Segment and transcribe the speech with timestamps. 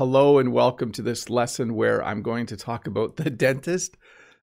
[0.00, 3.98] Hello and welcome to this lesson where I'm going to talk about the dentist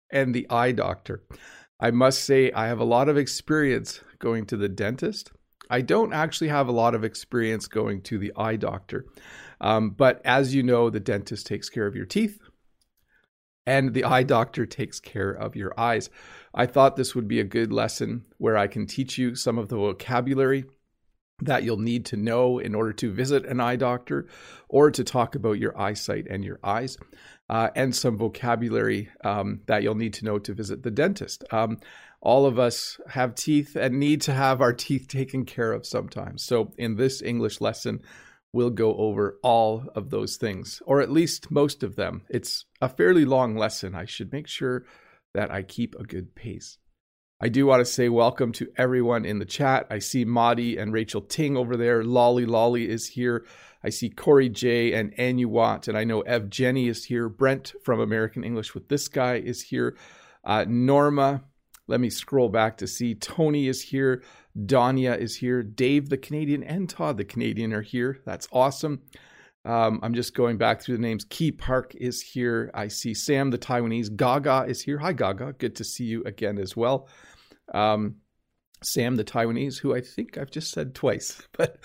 [0.09, 1.21] and the eye doctor.
[1.79, 5.31] I must say, I have a lot of experience going to the dentist.
[5.69, 9.05] I don't actually have a lot of experience going to the eye doctor.
[9.61, 12.39] Um, but as you know, the dentist takes care of your teeth
[13.67, 16.09] and the eye doctor takes care of your eyes.
[16.55, 19.67] I thought this would be a good lesson where I can teach you some of
[19.67, 20.65] the vocabulary
[21.45, 24.27] that you'll need to know in order to visit an eye doctor
[24.69, 26.97] or to talk about your eyesight and your eyes,
[27.49, 31.43] uh, and some vocabulary um, that you'll need to know to visit the dentist.
[31.51, 31.79] Um,
[32.21, 36.43] all of us have teeth and need to have our teeth taken care of sometimes.
[36.43, 38.01] So, in this English lesson,
[38.53, 42.23] we'll go over all of those things, or at least most of them.
[42.29, 43.95] It's a fairly long lesson.
[43.95, 44.85] I should make sure
[45.33, 46.77] that I keep a good pace.
[47.43, 49.85] I do want to say welcome to everyone in the chat.
[49.89, 52.01] I see Madi and Rachel Ting over there.
[52.01, 53.45] Lolly Lolly is here.
[53.83, 57.27] I see Corey J and Anu Watt, and I know Ev Jenny is here.
[57.27, 59.97] Brent from American English with this guy is here.
[60.45, 61.43] Uh, Norma,
[61.87, 63.13] let me scroll back to see.
[63.13, 64.23] Tony is here.
[64.57, 65.63] Danya is here.
[65.63, 68.21] Dave the Canadian and Todd the Canadian are here.
[68.23, 69.01] That's awesome.
[69.65, 71.25] Um, I'm just going back through the names.
[71.29, 72.71] Key Park is here.
[72.73, 74.15] I see Sam the Taiwanese.
[74.15, 74.99] Gaga is here.
[74.99, 75.55] Hi, Gaga.
[75.57, 77.09] Good to see you again as well.
[77.71, 78.17] Um,
[78.83, 81.47] Sam the Taiwanese, who I think I've just said twice.
[81.57, 81.77] But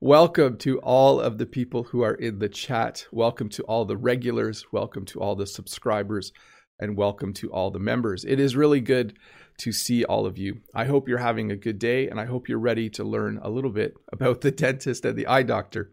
[0.00, 3.06] welcome to all of the people who are in the chat.
[3.12, 4.64] Welcome to all the regulars.
[4.72, 6.32] Welcome to all the subscribers.
[6.78, 8.24] And welcome to all the members.
[8.24, 9.18] It is really good
[9.58, 10.60] to see all of you.
[10.74, 13.50] I hope you're having a good day and I hope you're ready to learn a
[13.50, 15.90] little bit about the dentist and the eye doctor.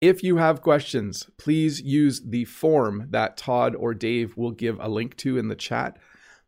[0.00, 4.88] If you have questions, please use the form that Todd or Dave will give a
[4.88, 5.96] link to in the chat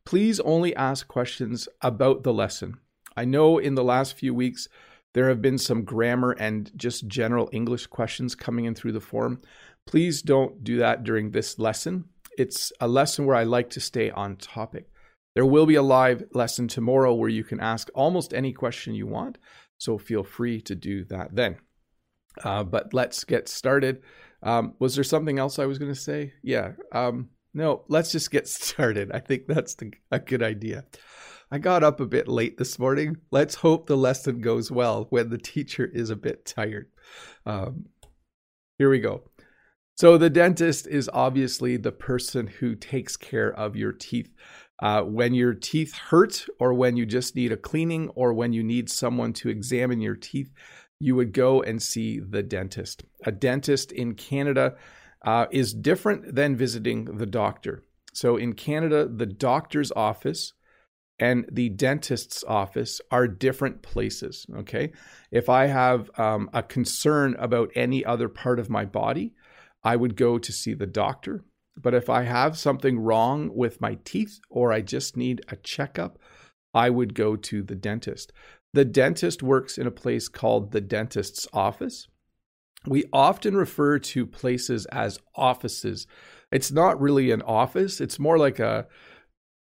[0.06, 2.78] please only ask questions about the lesson.
[3.16, 4.68] I know in the last few weeks
[5.12, 9.42] there have been some grammar and just general English questions coming in through the forum.
[9.86, 12.04] Please don't do that during this lesson.
[12.38, 14.88] It's a lesson where I like to stay on topic.
[15.34, 19.06] There will be a live lesson tomorrow where you can ask almost any question you
[19.06, 19.38] want,
[19.78, 21.56] so feel free to do that then.
[22.42, 24.02] Uh, but let's get started.
[24.42, 26.34] Um, was there something else I was going to say?
[26.42, 26.72] Yeah.
[26.92, 29.10] Um, no, let's just get started.
[29.10, 30.84] I think that's the, a good idea.
[31.50, 33.16] I got up a bit late this morning.
[33.30, 36.90] Let's hope the lesson goes well when the teacher is a bit tired.
[37.46, 37.86] Um,
[38.78, 39.22] here we go.
[39.96, 44.30] So, the dentist is obviously the person who takes care of your teeth.
[44.82, 48.62] Uh, when your teeth hurt, or when you just need a cleaning, or when you
[48.62, 50.52] need someone to examine your teeth,
[51.00, 53.04] you would go and see the dentist.
[53.24, 54.76] A dentist in Canada
[55.24, 57.82] uh, is different than visiting the doctor.
[58.12, 60.52] So in Canada, the doctor's office
[61.18, 64.46] and the dentist's office are different places.
[64.54, 64.92] Okay.
[65.30, 69.34] If I have um, a concern about any other part of my body,
[69.82, 71.44] I would go to see the doctor.
[71.76, 76.18] But if I have something wrong with my teeth or I just need a checkup,
[76.74, 78.32] I would go to the dentist.
[78.72, 82.08] The dentist works in a place called the dentist's office
[82.86, 86.06] we often refer to places as offices.
[86.52, 88.86] It's not really an office, it's more like a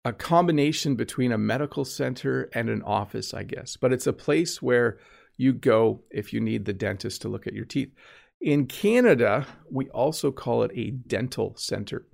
[0.05, 3.75] a combination between a medical center and an office, I guess.
[3.75, 4.99] But it's a place where
[5.35, 7.91] you go if you need the dentist to look at your teeth.
[8.39, 12.05] In Canada, we also call it a dental center.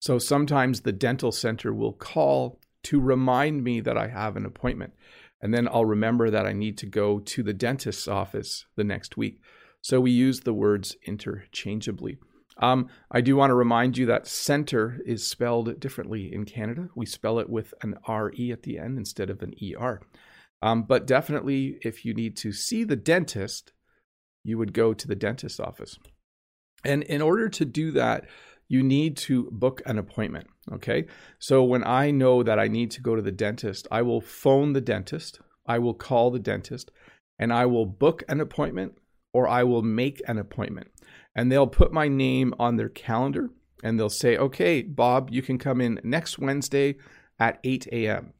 [0.00, 4.94] So sometimes the dental center will call to remind me that I have an appointment.
[5.40, 9.16] And then I'll remember that I need to go to the dentist's office the next
[9.16, 9.40] week.
[9.82, 12.18] So we use the words interchangeably.
[12.58, 16.88] Um, I do want to remind you that center is spelled differently in Canada.
[16.94, 20.00] We spell it with an RE at the end instead of an ER.
[20.62, 23.72] Um, but definitely, if you need to see the dentist,
[24.42, 25.98] you would go to the dentist office.
[26.84, 28.26] And in order to do that,
[28.68, 30.46] you need to book an appointment.
[30.72, 31.06] Okay.
[31.38, 34.72] So when I know that I need to go to the dentist, I will phone
[34.72, 36.90] the dentist, I will call the dentist,
[37.38, 38.98] and I will book an appointment
[39.36, 40.88] or I will make an appointment.
[41.34, 43.50] And they'll put my name on their calendar
[43.84, 46.96] and they'll say, okay, Bob, you can come in next Wednesday
[47.38, 48.32] at 8 a.m.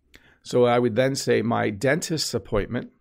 [0.43, 2.93] So I would then say, my dentist's appointment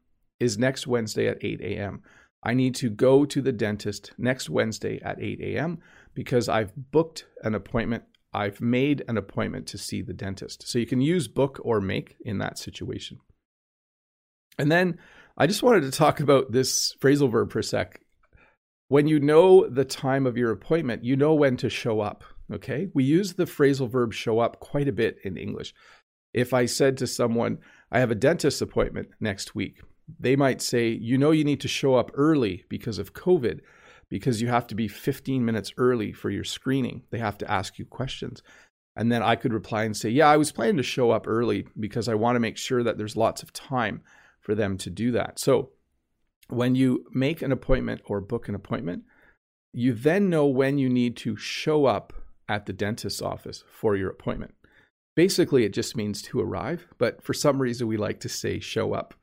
[0.41, 2.01] is next Wednesday at 8 a.m.
[2.43, 5.79] I need to go to the dentist next Wednesday at 8 a.m.
[6.13, 8.03] because I've booked an appointment.
[8.33, 10.67] I've made an appointment to see the dentist.
[10.67, 13.19] So you can use book or make in that situation.
[14.59, 14.99] And then
[15.37, 17.99] I just wanted to talk about this phrasal verb for a sec.
[18.87, 22.23] When you know the time of your appointment, you know when to show up.
[22.53, 22.87] Okay.
[22.93, 25.73] We use the phrasal verb show up quite a bit in English.
[26.33, 27.57] If I said to someone,
[27.91, 29.81] I have a dentist appointment next week,
[30.19, 33.61] they might say, You know, you need to show up early because of COVID,
[34.09, 37.03] because you have to be 15 minutes early for your screening.
[37.09, 38.43] They have to ask you questions.
[38.95, 41.67] And then I could reply and say, Yeah, I was planning to show up early
[41.79, 44.01] because I want to make sure that there's lots of time
[44.45, 45.39] for them to do that.
[45.39, 45.71] So
[46.49, 49.03] when you make an appointment or book an appointment,
[49.73, 52.13] you then know when you need to show up
[52.47, 54.53] at the dentist's office for your appointment.
[55.15, 58.93] Basically, it just means to arrive, but for some reason, we like to say show
[58.93, 59.15] up.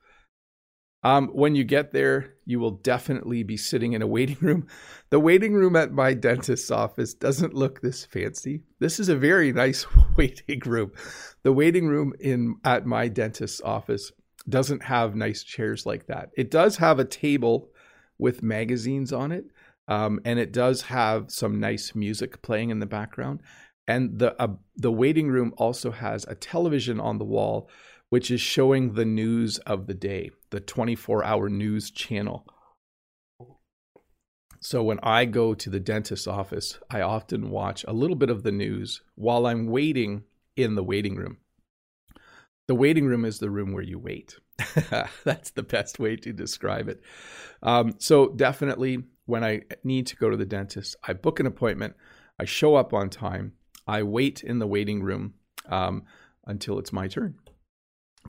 [1.03, 4.67] Um, when you get there, you will definitely be sitting in a waiting room.
[5.09, 8.63] The waiting room at my dentist's office doesn't look this fancy.
[8.79, 9.85] This is a very nice
[10.17, 10.91] waiting room.
[11.43, 14.11] The waiting room in at my dentist's office
[14.47, 16.29] doesn't have nice chairs like that.
[16.35, 17.69] It does have a table
[18.17, 19.45] with magazines on it,
[19.87, 23.41] um, and it does have some nice music playing in the background.
[23.87, 27.69] And the uh, the waiting room also has a television on the wall,
[28.09, 32.45] which is showing the news of the day, the 24 hour news channel.
[34.61, 38.43] So when I go to the dentist's office, I often watch a little bit of
[38.43, 40.23] the news while I'm waiting
[40.55, 41.39] in the waiting room.
[42.67, 44.37] The waiting room is the room where you wait.
[45.23, 47.01] That's the best way to describe it.
[47.61, 51.95] Um, so definitely, when I need to go to the dentist, I book an appointment.
[52.39, 53.53] I show up on time.
[53.87, 55.33] I wait in the waiting room
[55.69, 56.03] um,
[56.45, 57.35] until it's my turn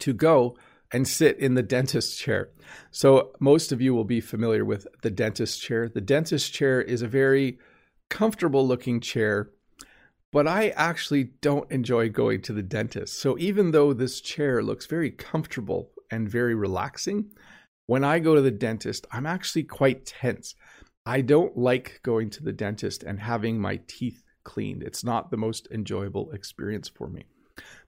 [0.01, 0.57] to go
[0.93, 2.51] and sit in the dentist chair.
[2.91, 5.89] So, most of you will be familiar with the dentist chair.
[5.89, 7.59] The dentist chair is a very
[8.11, 9.51] comfortable looking chair,
[10.35, 13.21] but I actually don't enjoy going to the dentist.
[13.21, 17.31] So, even though this chair looks very comfortable and very relaxing,
[17.87, 20.57] when I go to the dentist, I'm actually quite tense.
[21.07, 24.83] I don't like going to the dentist and having my teeth cleaned.
[24.83, 27.27] It's not the most enjoyable experience for me.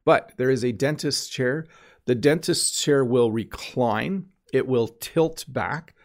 [0.05, 1.67] But there is a dentist chair.
[2.05, 5.97] The dentist chair will recline, it will tilt back.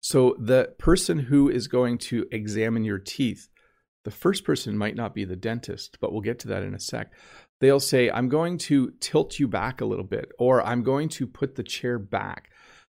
[0.00, 3.48] So the person who is going to examine your teeth,
[4.04, 6.80] the first person might not be the dentist, but we'll get to that in a
[6.80, 7.12] sec.
[7.60, 11.26] They'll say, I'm going to tilt you back a little bit, or I'm going to
[11.26, 12.50] put the chair back.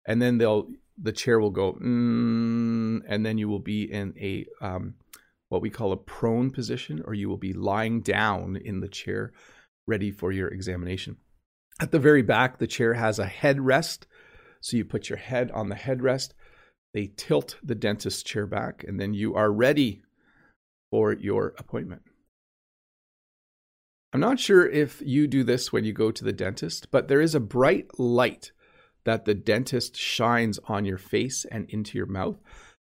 [0.07, 0.69] And then they'll
[1.01, 4.95] the chair will go, mm, and then you will be in a um,
[5.49, 9.33] what we call a prone position, or you will be lying down in the chair,
[9.87, 11.17] ready for your examination.
[11.81, 14.05] At the very back, the chair has a headrest.
[14.61, 16.33] So you put your head on the headrest,
[16.93, 20.03] they tilt the dentist chair back, and then you are ready
[20.91, 22.03] for your appointment.
[24.13, 27.21] I'm not sure if you do this when you go to the dentist, but there
[27.21, 28.53] is a bright light
[29.05, 32.37] that the dentist shines on your face and into your mouth.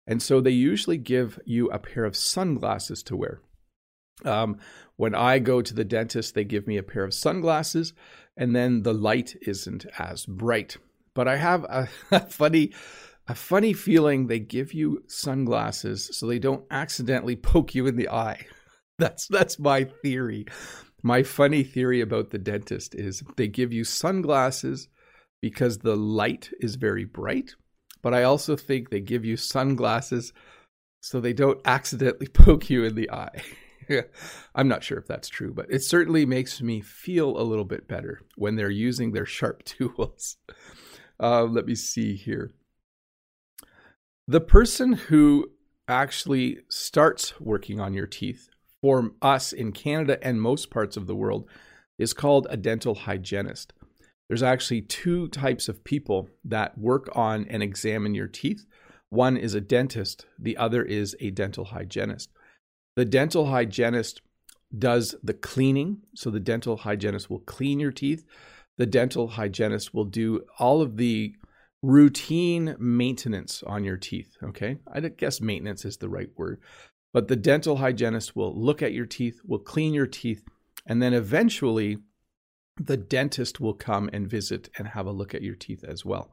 [0.06, 3.40] And so they usually give you a pair of sunglasses to wear.
[4.24, 4.58] Um,
[4.96, 7.94] when I go to the dentist, they give me a pair of sunglasses,
[8.36, 10.76] and then the light isn't as bright.
[11.14, 11.88] But I have a,
[12.28, 12.72] funny,
[13.28, 18.08] a funny feeling they give you sunglasses so they don't accidentally poke you in the
[18.08, 18.46] eye.
[18.98, 20.46] That's that's my theory.
[21.02, 24.86] My funny theory about the dentist is they give you sunglasses
[25.42, 27.56] because the light is very bright
[28.04, 30.34] but I also think they give you sunglasses
[31.00, 33.42] so they don't accidentally poke you in the eye.
[34.54, 37.88] I'm not sure if that's true, but it certainly makes me feel a little bit
[37.88, 40.36] better when they're using their sharp tools.
[41.18, 42.52] Uh, let me see here.
[44.26, 45.50] The person who
[45.86, 48.48] actually starts working on your teeth
[48.80, 51.48] for us in Canada and most parts of the world
[51.98, 53.72] is called a dental hygienist
[54.28, 58.64] there's actually two types of people that work on and examine your teeth.
[59.10, 62.30] One is a dentist, the other is a dental hygienist.
[62.96, 64.22] The dental hygienist
[64.76, 68.24] does the cleaning, so the dental hygienist will clean your teeth.
[68.76, 71.36] The dental hygienist will do all of the
[71.84, 74.36] routine maintenance on your teeth.
[74.42, 76.60] Okay, I guess maintenance is the right word.
[77.12, 80.42] But the dental hygienist will look at your teeth, will clean your teeth,
[80.86, 81.98] and then eventually
[82.76, 86.32] the dentist will come and visit and have a look at your teeth as well.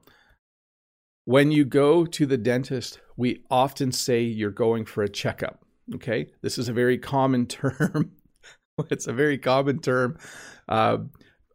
[1.26, 5.64] When you go to the dentist, we often say you're going for a checkup.
[5.96, 8.14] Okay, this is a very common term.
[8.90, 10.18] it's a very common term.
[10.68, 11.00] Uh,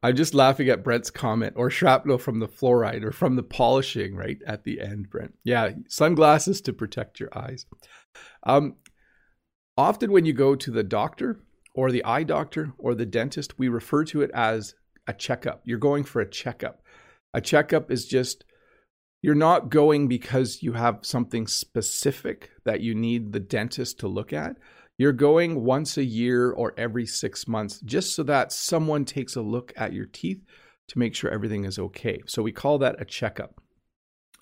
[0.06, 4.14] I'm just laughing at Brent's comment or shrapnel from the fluoride or from the polishing
[4.14, 5.34] right at the end, Brent.
[5.42, 7.66] Yeah, sunglasses to protect your eyes.
[8.44, 8.76] Um,
[9.76, 11.40] often, when you go to the doctor,
[11.74, 14.76] or the eye doctor or the dentist, we refer to it as
[15.08, 15.62] a checkup.
[15.64, 16.82] You're going for a checkup.
[17.34, 18.44] A checkup is just,
[19.22, 24.32] you're not going because you have something specific that you need the dentist to look
[24.32, 24.56] at.
[24.98, 29.42] You're going once a year or every six months just so that someone takes a
[29.42, 30.42] look at your teeth
[30.88, 32.22] to make sure everything is okay.
[32.26, 33.60] So we call that a checkup.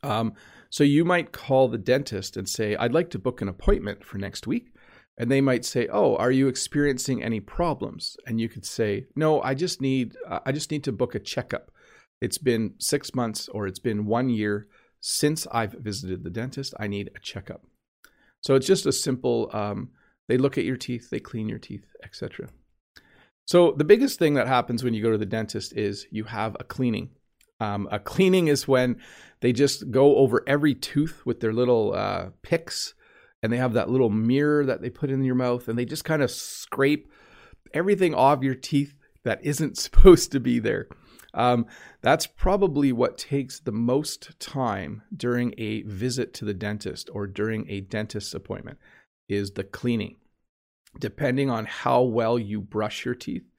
[0.02, 0.34] Um,
[0.70, 4.18] So you might call the dentist and say, I'd like to book an appointment for
[4.18, 4.72] next week.
[5.16, 9.40] And they might say, "Oh, are you experiencing any problems?" And you could say, "No,
[9.42, 11.70] I just need uh, I just need to book a checkup.
[12.20, 14.66] It's been 6 months or it's been 1 year
[15.00, 16.74] since I've visited the dentist.
[16.80, 17.62] I need a checkup."
[18.40, 19.90] So it's just a simple um,
[20.28, 22.48] they look at your teeth, they clean your teeth, etc.
[23.46, 26.56] So the biggest thing that happens when you go to the dentist is you have
[26.58, 27.10] a cleaning.
[27.60, 29.00] Um, a cleaning is when
[29.40, 32.94] they just go over every tooth with their little uh, picks,
[33.42, 36.04] and they have that little mirror that they put in your mouth, and they just
[36.04, 37.10] kind of scrape
[37.72, 40.88] everything off your teeth that isn't supposed to be there.
[41.34, 41.66] Um,
[42.00, 47.68] that's probably what takes the most time during a visit to the dentist or during
[47.68, 48.78] a dentist's appointment
[49.28, 50.16] is the cleaning.
[50.98, 53.50] Depending on how well you brush your teeth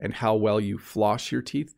[0.00, 1.74] and how well you floss your teeth,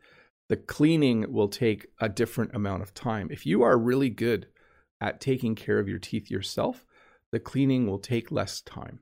[0.49, 3.29] the cleaning will take a different amount of time.
[3.31, 4.47] If you are really good
[5.01, 6.85] at taking care of your teeth yourself,
[7.31, 9.01] the cleaning will take less time.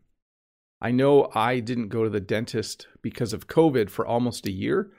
[0.80, 4.90] I know I didn't go to the dentist because of COVID for almost a year.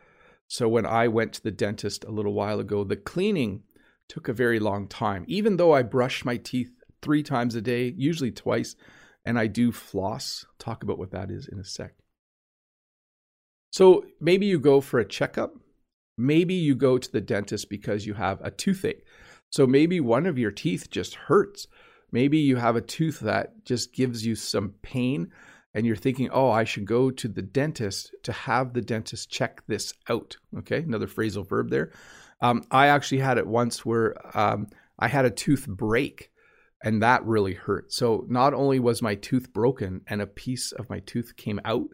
[0.48, 3.64] So when I went to the dentist a little while ago, the cleaning
[4.08, 5.24] took a very long time.
[5.28, 6.72] Even though I brush my teeth
[7.02, 8.76] three times a day, usually twice,
[9.26, 10.46] and I do floss.
[10.60, 11.94] Talk about what that is in a sec.
[13.72, 15.56] So maybe you go for a checkup.
[16.18, 19.06] Maybe you go to the dentist because you have a toothache.
[19.50, 21.68] So maybe one of your teeth just hurts.
[22.12, 25.32] Maybe you have a tooth that just gives you some pain
[25.74, 29.64] and you're thinking, oh, I should go to the dentist to have the dentist check
[29.68, 30.36] this out.
[30.58, 31.92] Okay, another phrasal verb there.
[32.42, 34.68] Um, I actually had it once where um,
[35.00, 36.31] I had a tooth break
[36.84, 37.94] and that really hurt.
[37.94, 41.88] So not only was my tooth broken and a piece of my tooth came out,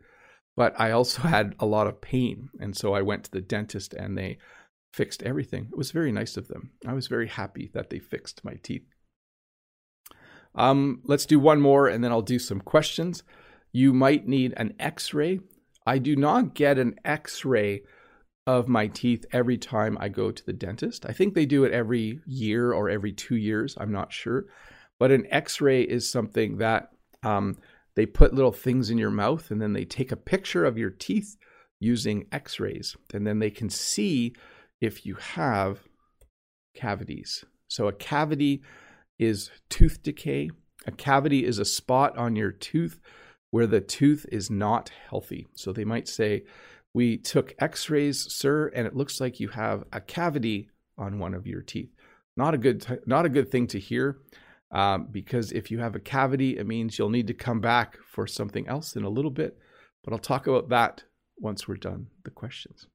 [0.56, 2.50] but I also had a lot of pain.
[2.60, 4.38] And so I went to the dentist and they
[4.94, 5.70] fixed everything.
[5.72, 6.72] It was very nice of them.
[6.86, 8.88] I was very happy that they fixed my teeth.
[10.56, 13.24] Um, let's do one more and then I'll do some questions.
[13.72, 15.42] You might need an x ray.
[15.86, 17.84] I do not get an x ray
[18.48, 21.06] of my teeth every time I go to the dentist.
[21.06, 23.76] I think they do it every year or every two years.
[23.78, 24.46] I'm not sure.
[25.00, 26.90] But an x ray is something that
[27.24, 27.58] um,
[27.96, 30.90] they put little things in your mouth and then they take a picture of your
[30.90, 31.36] teeth
[31.80, 32.96] using x rays.
[33.14, 34.34] And then they can see
[34.82, 35.80] if you have
[36.76, 37.44] cavities.
[37.68, 38.62] So a cavity
[39.20, 40.50] is tooth decay.
[40.86, 43.00] A cavity is a spot on your tooth
[43.52, 45.48] where the tooth is not healthy.
[45.56, 46.44] So they might say,
[46.94, 51.34] We took x rays, sir, and it looks like you have a cavity on one
[51.34, 51.94] of your teeth.
[52.36, 54.20] Not a good, t- not a good thing to hear
[54.72, 58.28] um, because if you have a cavity, it means you'll need to come back for
[58.28, 59.58] something else in a little bit.
[60.04, 61.04] But I'll talk about that
[61.38, 62.88] once we're done the questions.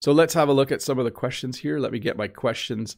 [0.00, 1.78] So let's have a look at some of the questions here.
[1.78, 2.96] Let me get my questions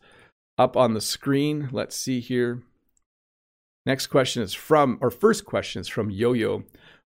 [0.57, 1.69] up on the screen.
[1.73, 2.63] Let's see here.
[3.85, 6.65] Next question is from, or first question is from Yo Yo.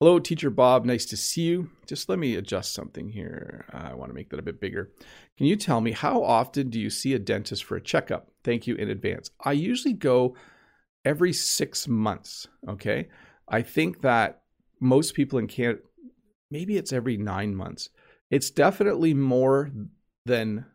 [0.02, 0.85] Hello, Teacher Bob.
[0.85, 1.71] Nice to see you.
[1.87, 3.64] Just let me adjust something here.
[3.71, 4.90] I want to make that a bit bigger.
[5.38, 8.26] Can you tell me how often do you see a dentist for a checkup?
[8.42, 9.30] Thank you in advance.
[9.44, 10.35] I usually go
[11.04, 12.49] every six months.
[12.68, 13.11] Okay.
[13.47, 14.42] I think that
[14.80, 15.78] most people in Canada,
[16.50, 17.88] maybe it's every nine months.
[18.28, 19.71] It's definitely more
[20.26, 20.66] than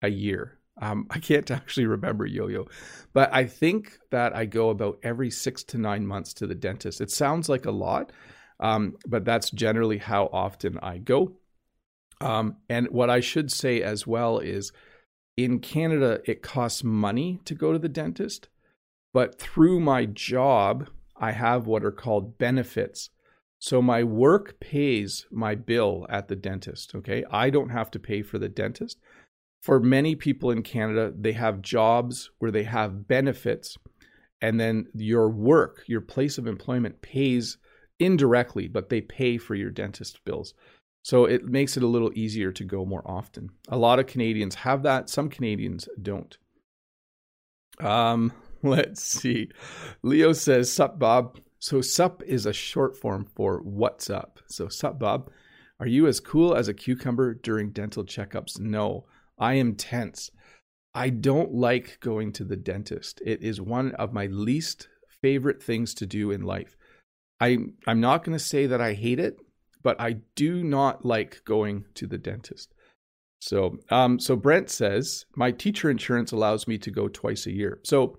[0.00, 0.60] a year.
[0.80, 2.68] Um, I can't actually remember yo yo,
[3.14, 7.00] but I think that I go about every six to nine months to the dentist.
[7.00, 8.12] It sounds like a lot,
[8.60, 11.32] um, but that's generally how often I go.
[12.20, 14.72] Um, and what I should say as well is
[15.36, 18.48] in Canada, it costs money to go to the dentist,
[19.12, 23.10] but through my job, I have what are called benefits.
[23.58, 26.94] So my work pays my bill at the dentist.
[26.94, 27.24] Okay.
[27.30, 28.98] I don't have to pay for the dentist.
[29.62, 33.76] For many people in Canada, they have jobs where they have benefits,
[34.40, 37.58] and then your work, your place of employment pays
[38.00, 40.54] indirectly, but they pay for your dentist bills.
[41.02, 43.50] So it makes it a little easier to go more often.
[43.68, 46.36] A lot of Canadians have that, some Canadians don't.
[47.78, 49.50] Um, let's see.
[50.02, 51.38] Leo says, Sup, Bob.
[51.62, 54.40] So, sup is a short form for what's up.
[54.46, 55.30] So, sup, Bob.
[55.78, 58.58] Are you as cool as a cucumber during dental checkups?
[58.58, 59.04] No,
[59.38, 60.30] I am tense.
[60.94, 63.20] I don't like going to the dentist.
[63.24, 64.88] It is one of my least
[65.20, 66.76] favorite things to do in life.
[67.40, 69.38] I I'm not going to say that I hate it,
[69.82, 72.74] but I do not like going to the dentist.
[73.40, 77.80] So, um, so Brent says my teacher insurance allows me to go twice a year.
[77.84, 78.18] So,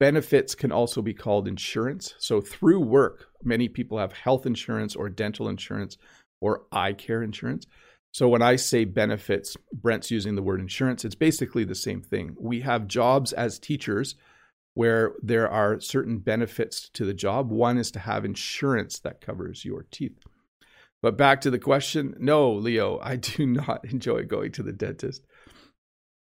[0.00, 2.14] benefits can also be called insurance.
[2.18, 5.98] So, through work, many people have health insurance or dental insurance
[6.40, 7.66] or eye care insurance.
[8.12, 11.04] So, when I say benefits, Brent's using the word insurance.
[11.04, 12.34] It's basically the same thing.
[12.40, 14.14] We have jobs as teachers
[14.74, 17.50] where there are certain benefits to the job.
[17.50, 20.18] One is to have insurance that covers your teeth.
[21.00, 25.24] But back to the question no, Leo, I do not enjoy going to the dentist.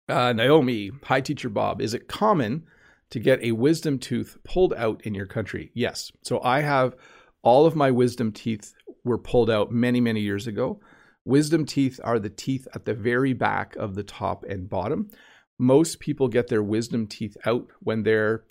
[0.08, 1.82] Uh, Naomi, hi, teacher Bob.
[1.82, 2.65] Is it common
[3.10, 5.72] to get a wisdom tooth pulled out in your country?
[5.74, 6.12] Yes.
[6.22, 6.96] So I have
[7.42, 8.74] all of my wisdom teeth
[9.04, 10.80] were pulled out many, many years ago.
[11.24, 15.10] Wisdom teeth are the teeth at the very back of the top and bottom.
[15.58, 18.44] Most people get their wisdom teeth out when they're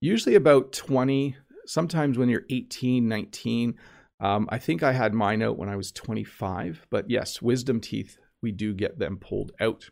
[0.00, 3.74] usually about 20, sometimes when you're 18, 19.
[4.20, 8.18] Um, I think I had mine out when I was 25, but yes, wisdom teeth,
[8.42, 9.90] we do get them pulled out.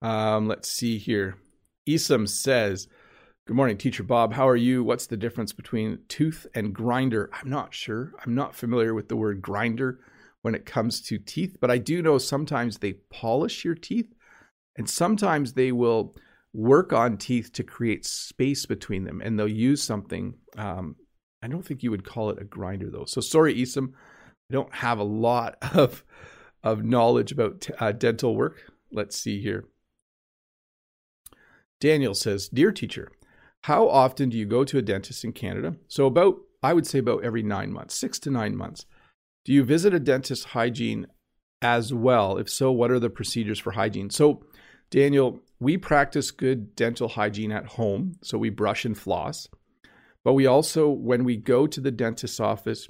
[0.00, 1.36] Um, let's see here.
[1.88, 2.88] Isam says,
[3.46, 4.34] Good morning, Teacher Bob.
[4.34, 4.84] How are you?
[4.84, 7.30] What's the difference between tooth and grinder?
[7.32, 8.12] I'm not sure.
[8.22, 10.00] I'm not familiar with the word grinder
[10.42, 14.12] when it comes to teeth, but I do know sometimes they polish your teeth
[14.78, 16.14] and sometimes they will
[16.54, 20.34] work on teeth to create space between them and they'll use something.
[20.56, 20.96] Um,
[21.42, 23.04] I don't think you would call it a grinder though.
[23.04, 23.92] So sorry, Isam.
[24.50, 26.04] I don't have a lot of,
[26.62, 28.62] of knowledge about t- uh, dental work.
[28.90, 29.66] Let's see here.
[31.80, 33.12] Daniel says, Dear teacher,
[33.64, 35.76] how often do you go to a dentist in Canada?
[35.86, 38.86] So, about, I would say, about every nine months, six to nine months.
[39.44, 41.06] Do you visit a dentist hygiene
[41.60, 42.38] as well?
[42.38, 44.10] If so, what are the procedures for hygiene?
[44.10, 44.42] So,
[44.90, 48.16] Daniel, we practice good dental hygiene at home.
[48.22, 49.48] So, we brush and floss.
[50.24, 52.88] But we also, when we go to the dentist's office,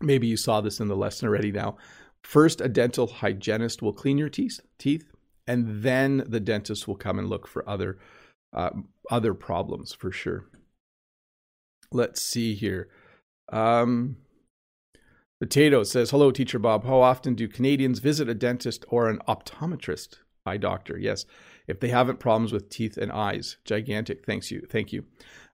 [0.00, 1.76] maybe you saw this in the lesson already now.
[2.22, 5.10] First, a dental hygienist will clean your teeth, teeth,
[5.46, 7.98] and then the dentist will come and look for other
[8.52, 8.70] uh,
[9.10, 10.44] other problems for sure.
[11.92, 12.88] Let's see here.
[13.50, 14.16] Um,
[15.40, 16.84] Potato says, Hello, Teacher Bob.
[16.84, 20.18] How often do Canadians visit a dentist or an optometrist?
[20.46, 21.26] Eye doctor, yes.
[21.68, 23.58] If they haven't problems with teeth and eyes.
[23.64, 24.24] Gigantic.
[24.24, 24.66] Thanks you.
[24.68, 25.04] Thank you.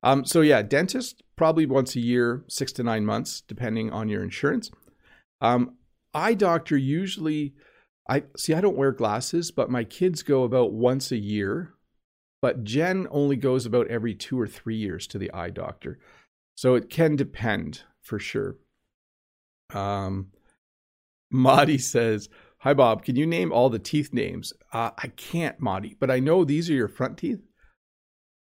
[0.02, 4.22] Um, so yeah, dentist probably once a year, six to nine months, depending on your
[4.22, 4.70] insurance.
[5.40, 5.76] Um,
[6.14, 7.54] eye doctor usually
[8.08, 11.72] I see I don't wear glasses, but my kids go about once a year.
[12.40, 15.98] But Jen only goes about every two or three years to the eye doctor.
[16.54, 18.56] So it can depend for sure.
[19.74, 20.28] Um,
[21.30, 22.28] Madi says,
[22.60, 23.04] Hi, Bob.
[23.04, 24.52] Can you name all the teeth names?
[24.72, 27.40] Uh, I can't, Madi, but I know these are your front teeth.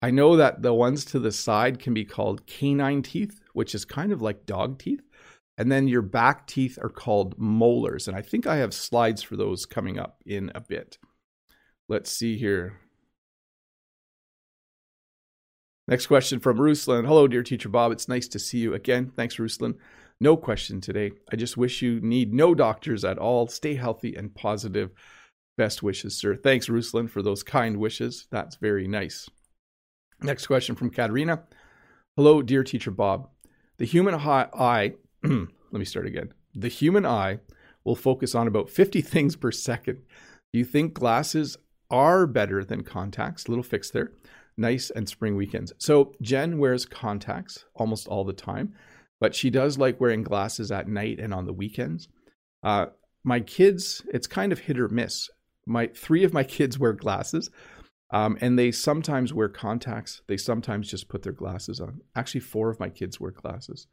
[0.02, 3.86] I know that the ones to the side can be called canine teeth, which is
[3.86, 5.02] kind of like dog teeth.
[5.58, 8.08] And then your back teeth are called molars.
[8.08, 10.98] And I think I have slides for those coming up in a bit.
[11.88, 12.80] Let's see here.
[15.88, 17.06] Next question from Ruslan.
[17.06, 17.92] Hello, dear teacher Bob.
[17.92, 19.12] It's nice to see you again.
[19.16, 19.76] Thanks, Ruslan.
[20.22, 21.12] No question today.
[21.32, 23.48] I just wish you need no doctors at all.
[23.48, 24.92] Stay healthy and positive.
[25.58, 26.36] Best wishes, sir.
[26.36, 28.28] Thanks, Ruslan, for those kind wishes.
[28.32, 29.30] That's very nice.
[30.22, 31.44] Next question from Katerina.
[32.16, 33.30] Hello, dear teacher Bob.
[33.78, 36.34] The human eye, let me start again.
[36.54, 37.40] The human eye
[37.84, 40.02] will focus on about 50 things per second.
[40.54, 41.58] Do you think glasses
[41.92, 43.50] are better than contacts?
[43.50, 44.14] Little fix there.
[44.58, 45.74] Nice and spring weekends.
[45.78, 48.74] So Jen wears contacts almost all the time
[49.20, 52.08] but she does like wearing glasses at night and on the weekends.
[52.64, 52.88] Uh,
[53.24, 55.30] my kids, it's kind of hit or miss.
[55.66, 57.50] My three of my kids wear glasses,
[58.12, 60.22] um, and they sometimes wear contacts.
[60.28, 62.02] They sometimes just put their glasses on.
[62.16, 63.88] Actually, four of my kids wear glasses.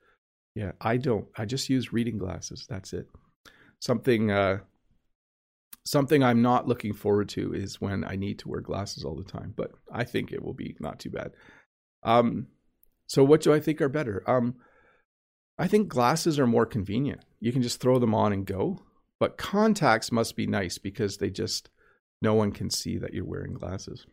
[0.54, 1.26] Yeah, I don't.
[1.36, 2.66] I just use reading glasses.
[2.68, 3.08] That's it.
[3.80, 4.58] Something uh,
[5.84, 9.24] something I'm not looking forward to is when I need to wear glasses all the
[9.24, 9.54] time.
[9.56, 11.32] But I think it will be not too bad.
[12.02, 12.48] Um,
[13.06, 14.22] so what do I think are better?
[14.26, 14.56] Um,
[15.62, 17.20] I think glasses are more convenient.
[17.38, 18.82] You can just throw them on and go.
[19.20, 21.70] But contacts must be nice because they just,
[22.20, 24.04] no one can see that you're wearing glasses.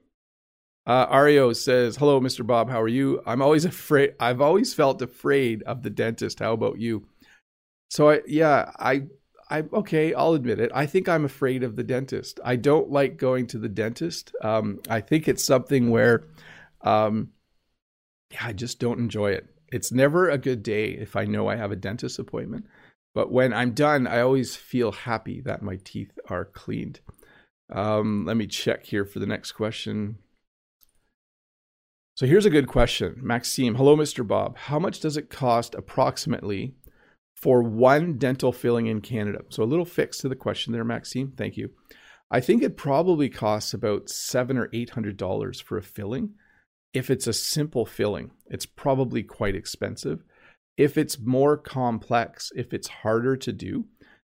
[0.85, 2.45] Uh, Ario says, Hello, Mr.
[2.45, 2.69] Bob.
[2.69, 3.23] How are you?
[3.25, 4.13] I'm always afraid.
[4.19, 6.37] I've always felt afraid of the dentist.
[6.37, 7.07] How about you?
[7.89, 9.07] So, I, yeah, I,
[9.49, 10.69] I, okay, I'll admit it.
[10.75, 12.39] I think I'm afraid of the dentist.
[12.45, 14.35] I don't like going to the dentist.
[14.43, 16.27] Um, I think it's something where,
[16.81, 17.29] um,
[18.29, 19.47] yeah, I just don't enjoy it.
[19.71, 22.65] It's never a good day if I know I have a dentist appointment.
[23.13, 26.99] But when I'm done, I always feel happy that my teeth are cleaned.
[27.71, 30.17] Um, let me check here for the next question.
[32.15, 33.19] So here's a good question.
[33.21, 34.27] Maxime, hello, Mr.
[34.27, 34.57] Bob.
[34.57, 36.75] How much does it cost approximately
[37.35, 39.39] for one dental filling in Canada?
[39.49, 41.33] So a little fix to the question there, Maxime.
[41.37, 41.69] Thank you.
[42.31, 46.33] I think it probably costs about seven or eight hundred dollars for a filling.
[46.93, 50.23] If it's a simple filling, it's probably quite expensive.
[50.77, 53.85] If it's more complex, if it's harder to do,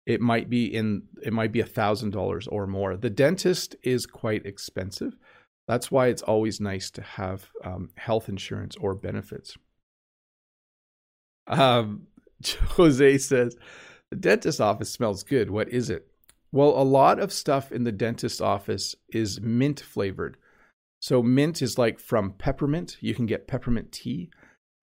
[0.06, 2.96] it might be in it might be a thousand dollars or more.
[2.96, 5.18] The dentist is quite expensive.
[5.68, 9.58] That's why it's always nice to have um, health insurance or benefits.
[11.46, 12.08] Um,
[12.46, 13.58] Jose says,
[14.10, 15.50] the dentist office smells good.
[15.50, 16.08] What is it?
[16.52, 20.38] Well, a lot of stuff in the dentist office is mint flavored.
[21.08, 22.98] So, mint is like from peppermint.
[23.00, 24.30] You can get peppermint tea.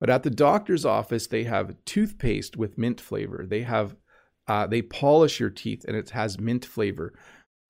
[0.00, 3.44] But at the doctor's office, they have toothpaste with mint flavor.
[3.46, 3.94] They have,
[4.48, 7.12] uh, they polish your teeth and it has mint flavor.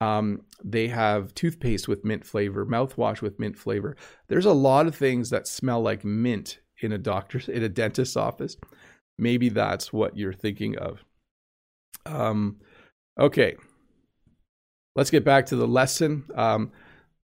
[0.00, 3.96] Um, they have toothpaste with mint flavor, mouthwash with mint flavor.
[4.28, 8.16] There's a lot of things that smell like mint in a doctor's, in a dentist's
[8.16, 8.56] office.
[9.18, 11.04] Maybe that's what you're thinking of.
[12.06, 12.60] Um,
[13.18, 13.56] okay,
[14.94, 16.26] let's get back to the lesson.
[16.36, 16.70] Um,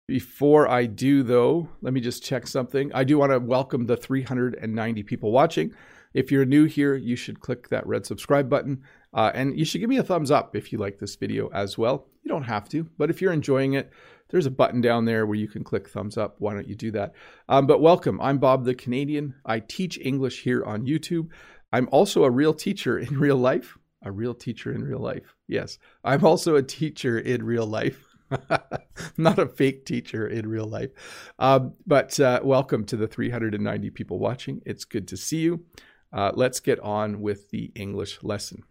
[0.08, 2.92] before I do, though, let me just check something.
[2.94, 5.74] I do want to welcome the 390 people watching.
[6.14, 8.84] If you're new here, you should click that red subscribe button.
[9.14, 11.78] Uh, and you should give me a thumbs up if you like this video as
[11.78, 12.08] well.
[12.24, 13.92] You don't have to, but if you're enjoying it,
[14.30, 16.36] there's a button down there where you can click thumbs up.
[16.40, 17.14] Why don't you do that?
[17.50, 18.20] Um, but welcome.
[18.22, 19.36] I'm Bob the Canadian.
[19.46, 21.30] I teach English here on YouTube.
[21.74, 23.78] I'm also a real teacher in real life.
[24.04, 25.36] A real teacher in real life.
[25.48, 25.80] Yes.
[26.04, 28.07] I'm also a teacher in real life.
[29.18, 30.92] Not a fake teacher in real life.
[31.40, 34.62] Um, but uh, welcome to the 390 people watching.
[34.66, 35.66] It's good to see you.
[36.12, 38.64] Uh, let's get on with the English lesson.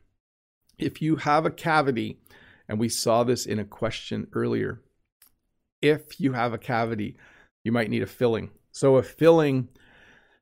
[0.79, 2.21] If you have a cavity,
[2.69, 4.83] and we saw this in a question earlier,
[5.81, 7.17] if you have a cavity,
[7.65, 8.51] you might need a filling.
[8.73, 9.69] So, a filling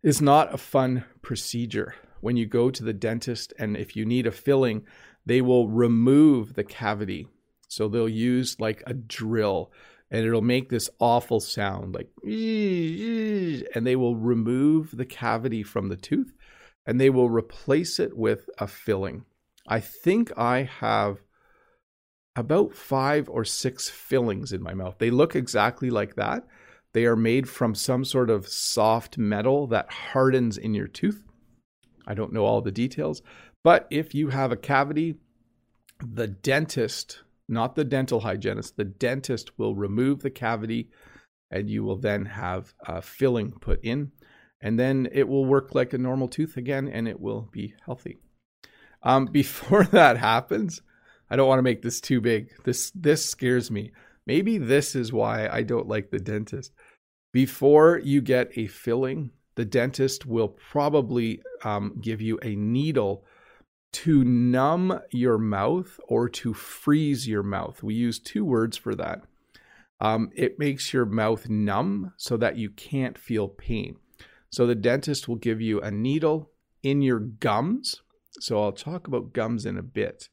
[0.02, 4.26] is not a fun procedure when you go to the dentist and if you need
[4.26, 4.86] a filling,
[5.26, 7.28] they will remove the cavity.
[7.74, 9.72] So they'll use like a drill
[10.10, 15.96] and it'll make this awful sound like and they will remove the cavity from the
[15.96, 16.32] tooth
[16.86, 19.24] and they will replace it with a filling.
[19.66, 21.18] I think I have
[22.36, 24.96] about 5 or 6 fillings in my mouth.
[24.98, 26.46] They look exactly like that.
[26.92, 31.24] They are made from some sort of soft metal that hardens in your tooth
[32.06, 33.22] I don't know all the details,
[33.62, 35.16] but if you have a cavity,
[36.00, 40.90] the dentist, not the dental hygienist, the dentist will remove the cavity
[41.50, 44.12] and you will then have a filling put in.
[44.60, 48.18] And then it will work like a normal tooth again and it will be healthy.
[49.02, 50.82] Um, before that happens,
[51.30, 52.50] I don't want to make this too big.
[52.64, 53.92] This this scares me.
[54.26, 56.72] Maybe this is why I don't like the dentist.
[57.32, 63.24] Before you get a filling, the dentist will probably um, give you a needle
[63.94, 67.82] to numb your mouth or to freeze your mouth.
[67.82, 69.22] We use two words for that.
[70.00, 73.96] Um, it makes your mouth numb so that you can't feel pain.
[74.50, 76.50] So the dentist will give you a needle
[76.82, 78.02] in your gums.
[78.40, 80.28] So I'll talk about gums in a bit.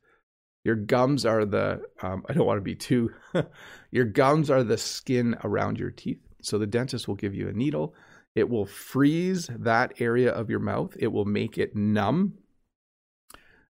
[0.64, 3.12] Your gums are the, um, I don't want to be too,
[3.92, 6.20] your gums are the skin around your teeth.
[6.42, 7.96] So the dentist will give you a needle
[8.36, 10.96] it will freeze that area of your mouth.
[10.98, 12.38] It will make it numb.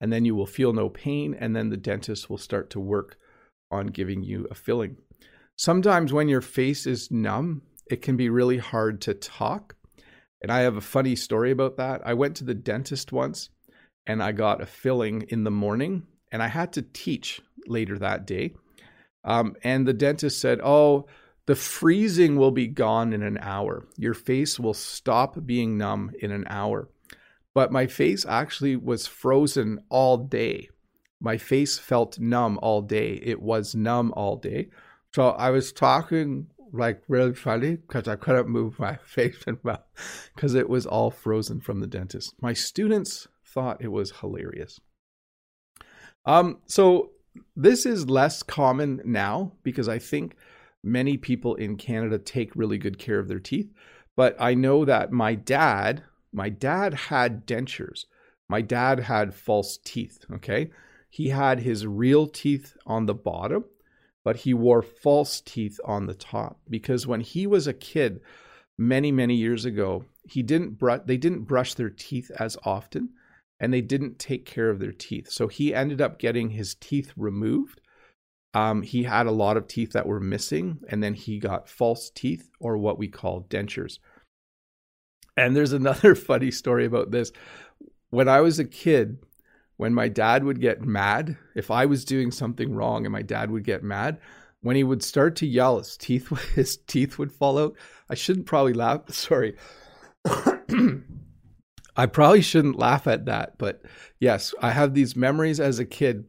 [0.05, 1.33] And then you will feel no pain.
[1.33, 3.17] And then the dentist will start to work
[3.71, 4.97] on giving you a filling.
[5.57, 9.75] Sometimes when your face is numb, it can be really hard to talk.
[10.43, 12.05] And I have a funny story about that.
[12.05, 13.49] I went to the dentist once
[14.05, 18.27] and I got a filling in the morning and I had to teach later that
[18.27, 18.53] day.
[19.23, 21.07] Um, and the dentist said, Oh,
[21.47, 23.87] the freezing will be gone in an hour.
[23.97, 26.89] Your face will stop being numb in an hour.
[27.55, 30.69] But my face actually was frozen all day.
[31.19, 33.19] My face felt numb all day.
[33.23, 34.69] It was numb all day.
[35.15, 39.79] So I was talking like really funny because I couldn't move my face and mouth
[40.35, 42.35] because it was all frozen from the dentist.
[42.41, 44.79] My students thought it was hilarious.
[46.25, 47.11] Um, so
[47.55, 50.35] this is less common now because I think
[50.83, 53.71] many people in Canada take really good care of their teeth.
[54.15, 56.03] But I know that my dad,
[56.35, 58.05] my dad had dentures.
[58.47, 60.25] My dad had false teeth.
[60.33, 60.69] Okay.
[61.09, 63.65] He had his real teeth on the bottom,
[64.23, 68.19] but he wore false teeth on the top because when he was a kid,
[68.77, 73.09] many, many years ago, he didn't brush, they didn't brush their teeth as often
[73.59, 75.31] and they didn't take care of their teeth.
[75.31, 77.79] So he ended up getting his teeth removed
[78.55, 82.09] um, he had a lot of teeth that were missing, and then he got false
[82.09, 83.99] teeth or what we call dentures.
[85.37, 87.31] And there's another funny story about this.
[88.09, 89.19] When I was a kid,
[89.77, 93.51] when my dad would get mad, if I was doing something wrong and my dad
[93.51, 94.19] would get mad,
[94.61, 97.75] when he would start to yell, his teeth his teeth would fall out.
[98.09, 99.01] I shouldn't probably laugh.
[99.11, 99.55] Sorry.
[101.97, 103.81] I probably shouldn't laugh at that, but
[104.19, 106.25] yes, I have these memories as a kid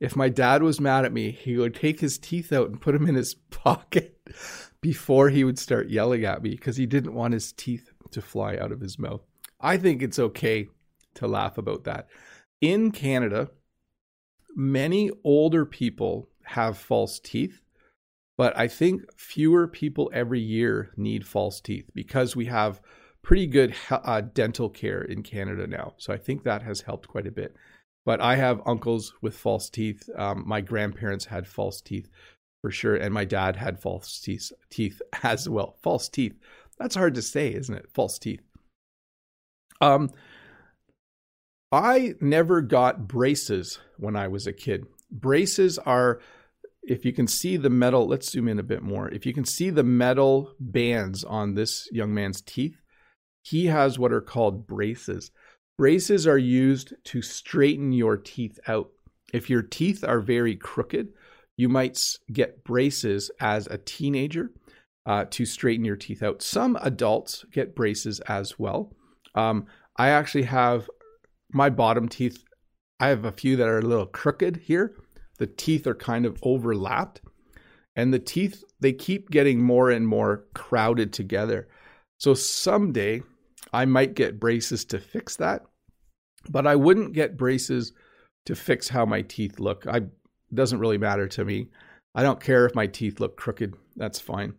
[0.00, 2.92] if my dad was mad at me, he would take his teeth out and put
[2.92, 4.16] them in his pocket
[4.80, 8.56] before he would start yelling at me because he didn't want his teeth to fly
[8.56, 9.20] out of his mouth.
[9.60, 10.68] I think it's okay
[11.14, 12.08] to laugh about that.
[12.60, 13.50] In Canada,
[14.54, 17.60] many older people have false teeth,
[18.36, 22.80] but I think fewer people every year need false teeth because we have
[23.22, 25.94] pretty good uh, dental care in Canada now.
[25.98, 27.54] So I think that has helped quite a bit.
[28.06, 30.08] But I have uncles with false teeth.
[30.16, 32.08] Um, my grandparents had false teeth
[32.62, 35.76] for sure, and my dad had false teeth, teeth as well.
[35.82, 36.38] False teeth.
[36.78, 37.90] That's hard to say, isn't it?
[37.92, 38.42] False teeth.
[39.80, 40.10] Um,
[41.70, 44.86] I never got braces when I was a kid.
[45.10, 46.20] Braces are,
[46.82, 49.08] if you can see the metal, let's zoom in a bit more.
[49.08, 52.80] If you can see the metal bands on this young man's teeth,
[53.42, 55.30] he has what are called braces.
[55.76, 58.90] Braces are used to straighten your teeth out.
[59.32, 61.08] If your teeth are very crooked,
[61.56, 61.98] you might
[62.32, 64.50] get braces as a teenager
[65.08, 66.42] uh, to straighten your teeth out.
[66.42, 68.94] Some adults get braces as well.
[69.34, 69.66] Um,
[69.96, 70.88] I actually have
[71.50, 72.44] my bottom teeth.
[73.00, 74.94] I have a few that are a little crooked here.
[75.38, 77.22] The teeth are kind of overlapped,
[77.96, 81.68] and the teeth they keep getting more and more crowded together.
[82.18, 83.22] So someday
[83.72, 85.62] I might get braces to fix that,
[86.50, 87.92] but I wouldn't get braces
[88.44, 89.86] to fix how my teeth look.
[89.86, 90.02] I
[90.52, 91.68] doesn't really matter to me.
[92.14, 93.74] I don't care if my teeth look crooked.
[93.96, 94.54] That's fine.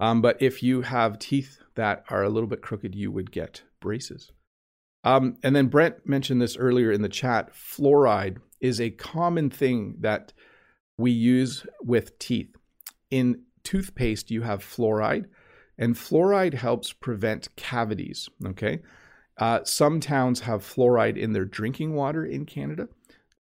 [0.00, 3.62] Um, but if you have teeth that are a little bit crooked, you would get
[3.80, 4.32] braces.
[5.04, 7.52] Um, and then Brent mentioned this earlier in the chat.
[7.52, 10.32] Fluoride is a common thing that
[10.96, 12.56] we use with teeth.
[13.10, 15.26] In toothpaste, you have fluoride,
[15.78, 18.28] and fluoride helps prevent cavities.
[18.44, 18.80] Okay.
[19.38, 22.88] Uh, some towns have fluoride in their drinking water in Canada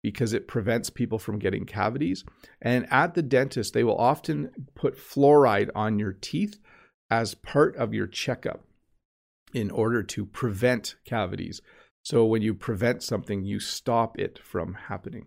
[0.06, 2.24] because it prevents people from getting cavities.
[2.62, 6.60] And at the dentist, they will often put fluoride on your teeth
[7.10, 8.62] as part of your checkup
[9.52, 11.60] in order to prevent cavities.
[12.04, 15.26] So when you prevent something, you stop it from happening.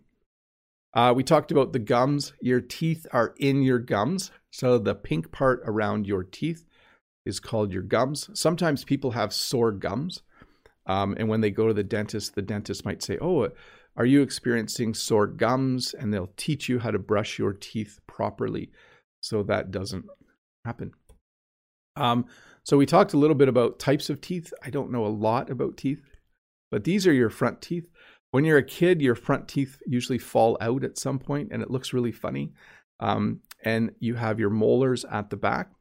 [0.94, 2.32] Uh, we talked about the gums.
[2.40, 4.32] Your teeth are in your gums.
[4.50, 6.64] So the pink part around your teeth
[7.26, 8.30] is called your gums.
[8.34, 10.22] Sometimes people have sore gums.
[10.86, 13.50] Um, and when they go to the dentist, the dentist might say, Oh,
[13.96, 15.94] are you experiencing sore gums?
[15.94, 18.72] And they'll teach you how to brush your teeth properly
[19.22, 20.06] so that doesn't
[20.66, 20.92] happen.
[21.96, 22.26] Um,
[22.64, 24.54] so we talked a little bit about types of teeth.
[24.64, 26.02] I don't know a lot about teeth,
[26.72, 27.90] but these are your front teeth.
[28.32, 31.72] When you're a kid, your front teeth usually fall out at some point and it
[31.72, 32.54] looks really funny.
[33.00, 35.72] Um, and you have your molars at the back.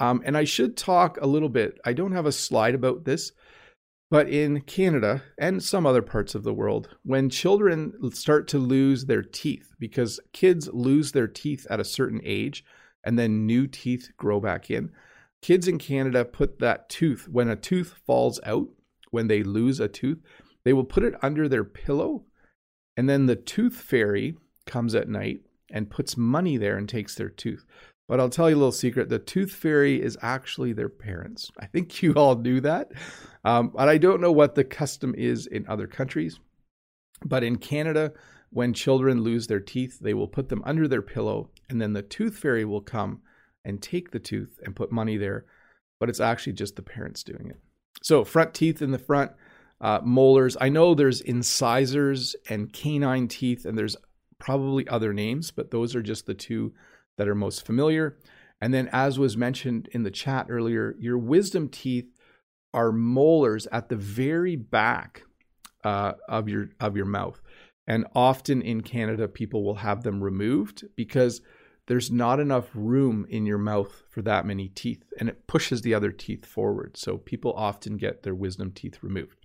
[0.00, 1.78] Um, and I should talk a little bit.
[1.84, 3.32] I don't have a slide about this,
[4.10, 9.04] but in Canada and some other parts of the world, when children start to lose
[9.04, 12.64] their teeth, because kids lose their teeth at a certain age
[13.04, 14.90] and then new teeth grow back in,
[15.42, 18.68] kids in Canada put that tooth, when a tooth falls out,
[19.10, 20.20] when they lose a tooth,
[20.64, 22.24] they will put it under their pillow.
[22.96, 27.28] And then the tooth fairy comes at night and puts money there and takes their
[27.28, 27.64] tooth.
[28.08, 31.50] But I'll tell you a little secret the tooth fairy is actually their parents.
[31.60, 32.92] I think you all knew that.
[33.44, 36.40] Um, but I don't know what the custom is in other countries.
[37.24, 38.12] But in Canada,
[38.50, 42.02] when children lose their teeth, they will put them under their pillow, and then the
[42.02, 43.20] tooth fairy will come
[43.64, 45.44] and take the tooth and put money there,
[46.00, 47.60] but it's actually just the parents doing it.
[48.02, 49.32] So, front teeth in the front,
[49.80, 50.56] uh, molars.
[50.60, 53.96] I know there's incisors and canine teeth, and there's
[54.38, 56.72] probably other names, but those are just the two
[57.18, 58.16] that are most familiar.
[58.60, 62.06] And then, as was mentioned in the chat earlier, your wisdom teeth
[62.72, 65.22] are molars at the very back
[65.84, 67.40] uh, of your of your mouth.
[67.86, 71.40] And often in Canada, people will have them removed because
[71.86, 75.94] there's not enough room in your mouth for that many teeth, and it pushes the
[75.94, 76.98] other teeth forward.
[76.98, 79.38] So people often get their wisdom teeth removed.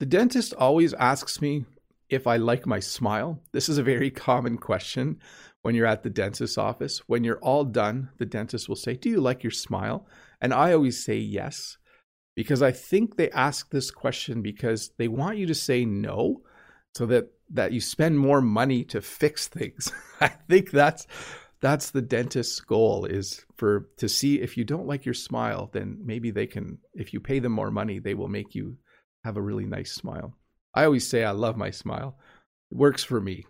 [0.00, 1.64] The dentist always asks me
[2.10, 3.40] if I like my smile.
[3.52, 5.18] This is a very common question
[5.62, 6.98] when you're at the dentist's office.
[7.06, 10.06] When you're all done, the dentist will say, Do you like your smile?
[10.40, 11.78] And I always say yes,
[12.34, 16.42] because I think they ask this question because they want you to say no
[16.96, 19.92] so that that you spend more money to fix things.
[20.20, 21.06] I think that's
[21.60, 25.98] that's the dentist's goal is for to see if you don't like your smile, then
[26.02, 28.76] maybe they can if you pay them more money, they will make you
[29.24, 30.34] have a really nice smile.
[30.74, 32.18] I always say I love my smile.
[32.70, 33.46] It works for me.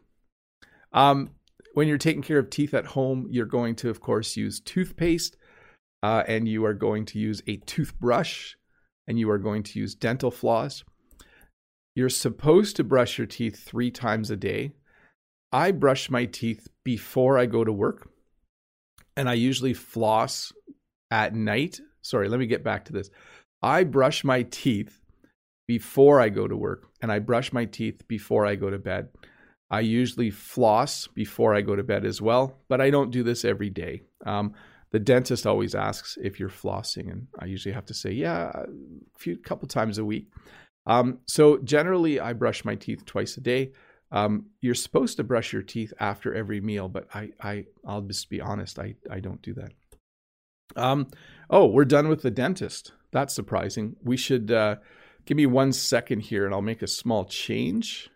[0.93, 1.31] Um,
[1.75, 5.37] when you're taking care of teeth at home, you're going to, of course, use toothpaste,
[6.03, 8.55] uh, and you are going to use a toothbrush,
[9.07, 10.83] and you are going to use dental floss.
[11.95, 14.73] You're supposed to brush your teeth three times a day.
[15.53, 18.09] I brush my teeth before I go to work.
[19.17, 20.53] and I usually floss
[21.11, 21.81] at night.
[22.03, 23.11] Sorry, let me get back to this.
[23.63, 25.00] I brush my teeth
[25.71, 29.07] before I go to work, and I brush my teeth before I go to bed.
[29.71, 33.45] I usually floss before I go to bed as well, but I don't do this
[33.45, 34.03] every day.
[34.27, 34.55] Um,
[34.91, 38.67] the dentist always asks if you're flossing, and I usually have to say, yeah, a
[39.17, 40.27] few couple times a week.
[40.87, 43.71] Um, so generally, I brush my teeth twice a day.
[44.11, 48.29] Um, you're supposed to brush your teeth after every meal, but I, I, I'll just
[48.29, 49.71] be honest, I, I don't do that.
[50.75, 51.07] Um,
[51.49, 52.91] oh, we're done with the dentist.
[53.13, 53.95] That's surprising.
[54.03, 54.77] We should uh,
[55.31, 58.11] give me one second here, and I'll make a small change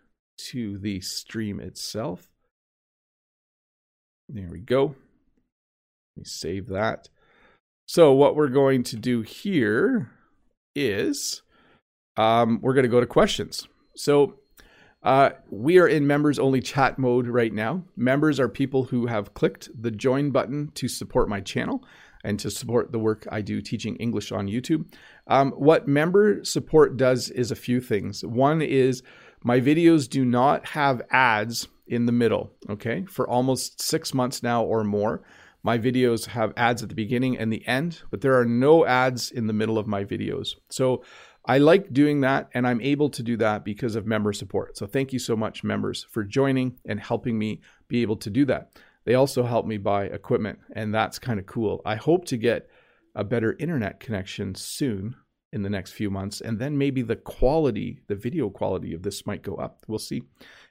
[0.49, 2.27] to the stream itself.
[4.27, 4.87] There we go.
[4.87, 7.07] Let me save that.
[7.87, 10.11] So what we're going to do here
[10.75, 11.41] is
[12.17, 13.65] um, we're going to go to questions.
[13.95, 14.41] So
[15.01, 17.85] uh, we are in members only chat mode right now.
[17.95, 21.81] Members are people who have clicked the join button to support my channel
[22.25, 24.91] and to support the work I do teaching English on YouTube.
[25.27, 28.23] Um, what member support does is a few things.
[28.23, 29.01] One is
[29.43, 33.05] my videos do not have ads in the middle, okay?
[33.09, 35.23] For almost six months now or more.
[35.63, 39.31] My videos have ads at the beginning and the end, but there are no ads
[39.31, 40.49] in the middle of my videos.
[40.69, 41.03] So
[41.47, 44.77] I like doing that, and I'm able to do that because of member support.
[44.77, 48.45] So thank you so much, members, for joining and helping me be able to do
[48.45, 48.71] that.
[49.05, 51.81] They also help me buy equipment, and that's kind of cool.
[51.85, 52.67] I hope to get
[53.15, 55.15] a better internet connection soon
[55.53, 59.25] in the next few months, and then maybe the quality, the video quality of this
[59.25, 59.85] might go up.
[59.87, 60.23] We'll see.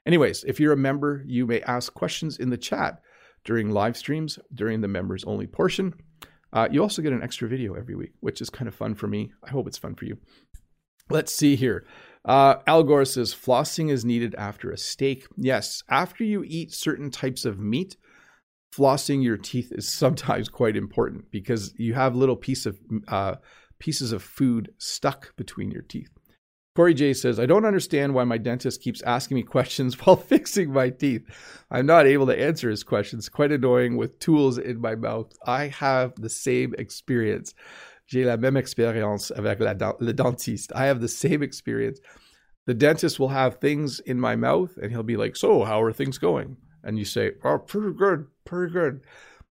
[0.04, 3.00] Anyways, if you're a member, you may ask questions in the chat
[3.44, 5.94] during live streams during the members only portion.
[6.52, 9.09] Uh, you also get an extra video every week, which is kind of fun for
[9.09, 9.33] me.
[9.42, 10.18] I hope it's fun for you.
[11.11, 11.87] Let's see here.
[12.24, 15.26] Uh, Al Gore says flossing is needed after a steak.
[15.37, 17.96] Yes, after you eat certain types of meat,
[18.77, 23.37] flossing your teeth is sometimes quite important because you have little piece of uh,
[23.79, 26.11] pieces of food stuck between your teeth.
[26.75, 30.73] Corey J says, I don't understand why my dentist keeps asking me questions while fixing
[30.73, 31.23] my teeth.
[31.71, 33.29] I'm not able to answer his questions.
[33.29, 35.33] Quite annoying with tools in my mouth.
[35.47, 37.55] I have the same experience.
[38.07, 40.73] J'ai la même expérience avec la, le dentiste.
[40.75, 42.01] I have the same experience.
[42.67, 45.93] The dentist will have things in my mouth and he'll be like, So, how are
[45.93, 46.57] things going?
[46.83, 49.00] And you say, Oh, pretty good, pretty good.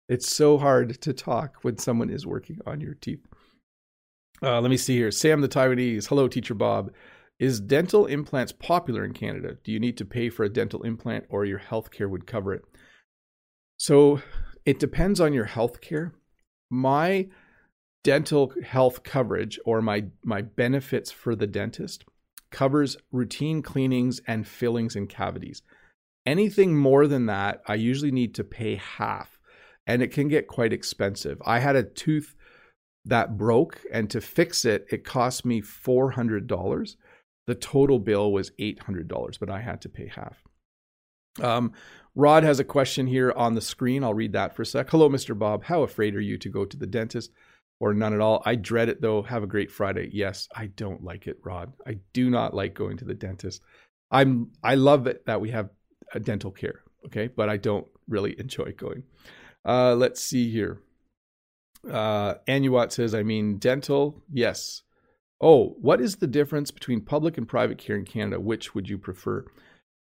[0.09, 3.25] It's so hard to talk when someone is working on your teeth.
[4.41, 5.11] Uh, let me see here.
[5.11, 6.07] Sam the Taiwanese.
[6.07, 6.91] Hello, Teacher Bob.
[7.39, 9.57] Is dental implants popular in Canada?
[9.63, 12.53] Do you need to pay for a dental implant or your health care would cover
[12.53, 12.63] it?
[13.77, 14.21] So
[14.65, 16.13] it depends on your health care.
[16.69, 17.27] My
[18.03, 22.05] dental health coverage or my my benefits for the dentist
[22.51, 25.63] covers routine cleanings and fillings and cavities.
[26.25, 29.39] Anything more than that, I usually need to pay half
[29.85, 31.41] and it can get quite expensive.
[31.45, 32.35] I had a tooth
[33.05, 36.95] that broke and to fix it it cost me $400.
[37.45, 40.41] The total bill was $800, but I had to pay half.
[41.41, 41.73] Um,
[42.15, 44.03] Rod has a question here on the screen.
[44.03, 44.89] I'll read that for a sec.
[44.89, 45.37] Hello, Mr.
[45.37, 45.65] Bob.
[45.65, 47.31] How afraid are you to go to the dentist?
[47.83, 48.41] or none at all.
[48.45, 49.23] I dread it though.
[49.23, 50.09] Have a great Friday.
[50.13, 51.73] Yes, I don't like it, Rod.
[51.85, 53.61] I do not like going to the dentist.
[54.09, 55.69] I'm I love it that we have
[56.19, 59.03] dental care, okay, but I don't really enjoy going.
[59.65, 60.79] Uh, let's see here.
[61.89, 64.83] Uh, Anuat says, I mean, dental, yes.
[65.41, 68.39] Oh, what is the difference between public and private care in Canada?
[68.39, 69.45] Which would you prefer?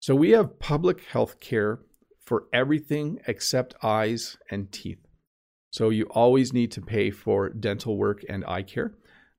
[0.01, 1.81] So we have public health care
[2.25, 5.07] for everything except eyes and teeth.
[5.71, 8.95] So you always need to pay for dental work and eye care,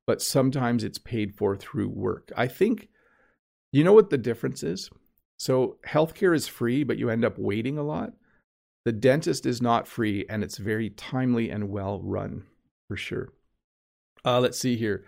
[0.06, 2.32] but sometimes it's paid for through work.
[2.38, 2.89] I think,
[3.71, 4.89] you know what the difference is?
[5.38, 8.13] So healthcare is free, but you end up waiting a lot.
[8.86, 12.43] The dentist is not free, and it's very timely and well run
[12.88, 13.34] for sure.
[14.26, 15.06] Uh, let's see here.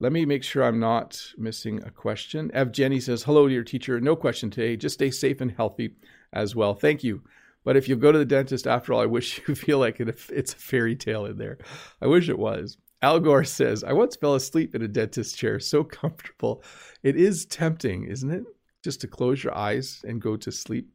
[0.00, 2.50] Let me make sure I'm not missing a question.
[2.52, 4.00] Ev Jenny says, Hello, dear teacher.
[4.00, 4.76] No question today.
[4.76, 5.94] Just stay safe and healthy
[6.32, 6.74] as well.
[6.74, 7.22] Thank you.
[7.64, 10.52] But if you go to the dentist, after all, I wish you feel like it's
[10.52, 11.58] a fairy tale in there.
[12.00, 12.78] I wish it was.
[13.00, 16.62] Al Gore says, I once fell asleep in a dentist chair, so comfortable.
[17.02, 18.44] It is tempting, isn't it?
[18.82, 20.88] Just to close your eyes and go to sleep.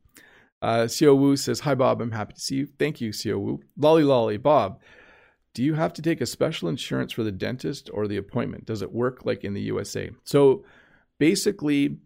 [0.61, 2.01] Uh, Wu says, Hi, Bob.
[2.01, 2.67] I'm happy to see you.
[2.79, 3.59] Thank you, Xiao Wu.
[3.77, 4.81] Lolly Lolly, Bob,
[5.53, 8.65] do you have to take a special insurance for the dentist or the appointment?
[8.65, 10.11] Does it work like in the USA?
[10.23, 10.65] So
[11.19, 11.97] basically,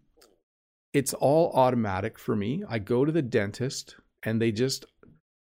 [0.92, 2.62] it's all automatic for me.
[2.68, 4.86] I go to the dentist and they just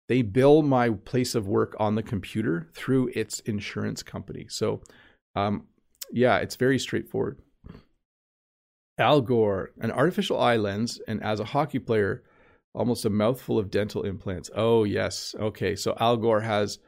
[0.08, 4.46] they bill my place of work on the computer through its insurance company.
[4.48, 4.82] So,
[5.34, 5.66] um,
[6.12, 7.40] yeah, it's very straightforward.
[8.98, 12.22] Al Gore, an artificial eye lens, and as a hockey player,
[12.74, 14.50] almost a mouthful of dental implants.
[14.54, 15.34] Oh, yes.
[15.38, 15.76] Okay.
[15.76, 16.78] So Al Gore has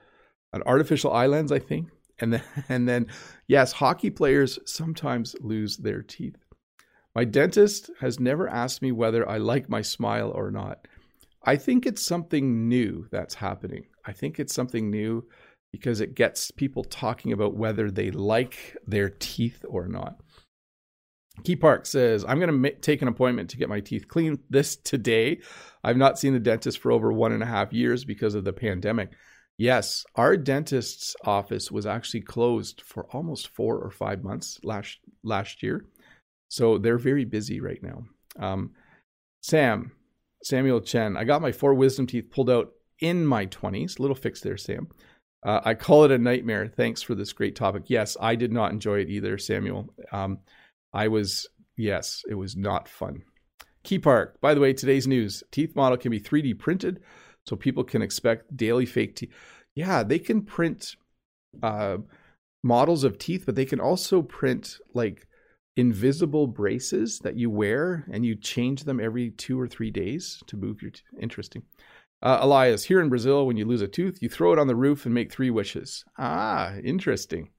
[0.53, 1.89] an artificial eye lens, I think.
[2.21, 3.07] And then, and then,
[3.47, 6.37] yes, hockey players sometimes lose their teeth.
[7.15, 10.87] My dentist has never asked me whether I like my smile or not.
[11.43, 13.87] I think it's something new that's happening.
[14.05, 15.27] I think it's something new
[15.73, 20.21] because it gets people talking about whether they like their teeth or not.
[21.45, 24.41] Key Park says, I'm going to ma- take an appointment to get my teeth cleaned
[24.51, 25.41] this today.
[25.85, 28.53] I've not seen the dentist for over one and a half years because of the
[28.53, 29.11] pandemic.
[29.57, 35.65] Yes, our dentist's office was actually closed for almost four or five months last last
[35.65, 35.85] year,
[36.49, 38.05] so they're very busy right now.
[38.39, 38.71] Um,
[39.43, 39.93] Sam,
[40.45, 42.71] Samuel Chen, I got my four wisdom teeth pulled out
[43.01, 43.99] in my 20s.
[43.99, 44.89] Little fix there, Sam.
[45.45, 46.69] Uh, I call it a nightmare.
[46.69, 47.85] Thanks for this great topic.
[47.87, 49.93] Yes, I did not enjoy it either, Samuel.
[50.13, 50.39] Um,
[50.93, 53.23] I was, yes, it was not fun.
[53.85, 57.01] Key Park, by the way, today's news teeth model can be 3D printed
[57.47, 59.33] so people can expect daily fake teeth.
[59.75, 60.97] Yeah, they can print
[61.63, 61.99] uh,
[62.63, 65.27] models of teeth, but they can also print like
[65.77, 70.57] invisible braces that you wear and you change them every two or three days to
[70.57, 70.91] move your.
[71.21, 71.63] Interesting.
[72.21, 74.75] Uh, Elias, here in Brazil, when you lose a tooth, you throw it on the
[74.75, 76.05] roof and make three wishes.
[76.19, 77.51] Ah, interesting.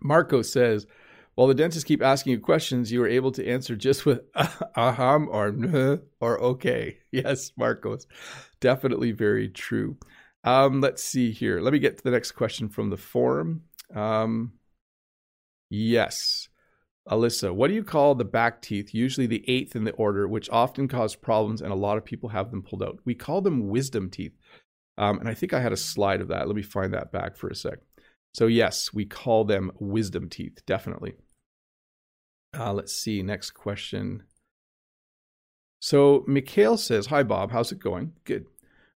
[0.00, 0.86] Marco says,
[1.34, 4.30] while the dentists keep asking you questions, you are able to answer just with
[4.76, 6.98] aham or or okay.
[7.10, 8.06] Yes, Marcos.
[8.60, 9.96] Definitely very true.
[10.44, 11.60] Um, let's see here.
[11.60, 13.62] Let me get to the next question from the forum.
[13.94, 14.52] Um,
[15.70, 16.48] yes.
[17.08, 20.48] Alyssa, what do you call the back teeth, usually the eighth in the order, which
[20.50, 22.98] often cause problems and a lot of people have them pulled out?
[23.04, 24.36] We call them wisdom teeth.
[24.98, 26.46] Um, and I think I had a slide of that.
[26.46, 27.78] Let me find that back for a sec.
[28.34, 31.14] So, yes, we call them wisdom teeth, definitely.
[32.58, 34.24] Uh, let's see, next question.
[35.80, 37.50] So, Mikhail says, Hi, Bob.
[37.50, 38.12] How's it going?
[38.24, 38.46] Good.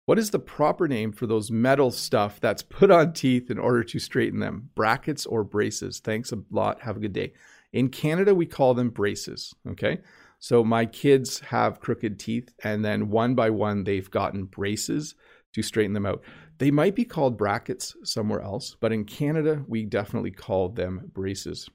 [0.05, 3.85] What is the proper name for those metal stuff that's put on teeth in order
[3.85, 4.71] to straighten them?
[4.75, 6.01] Brackets or braces?
[6.01, 6.83] Thanks a lot.
[6.83, 7.35] Have a good day.
[7.73, 9.55] In Canada, we call them braces.
[9.67, 10.01] Okay.
[10.41, 15.15] So, my kids have crooked teeth, and then one by one, they've gotten braces
[15.55, 16.23] to straighten them out.
[16.59, 21.69] They might be called brackets somewhere else, but in Canada, we definitely call them braces.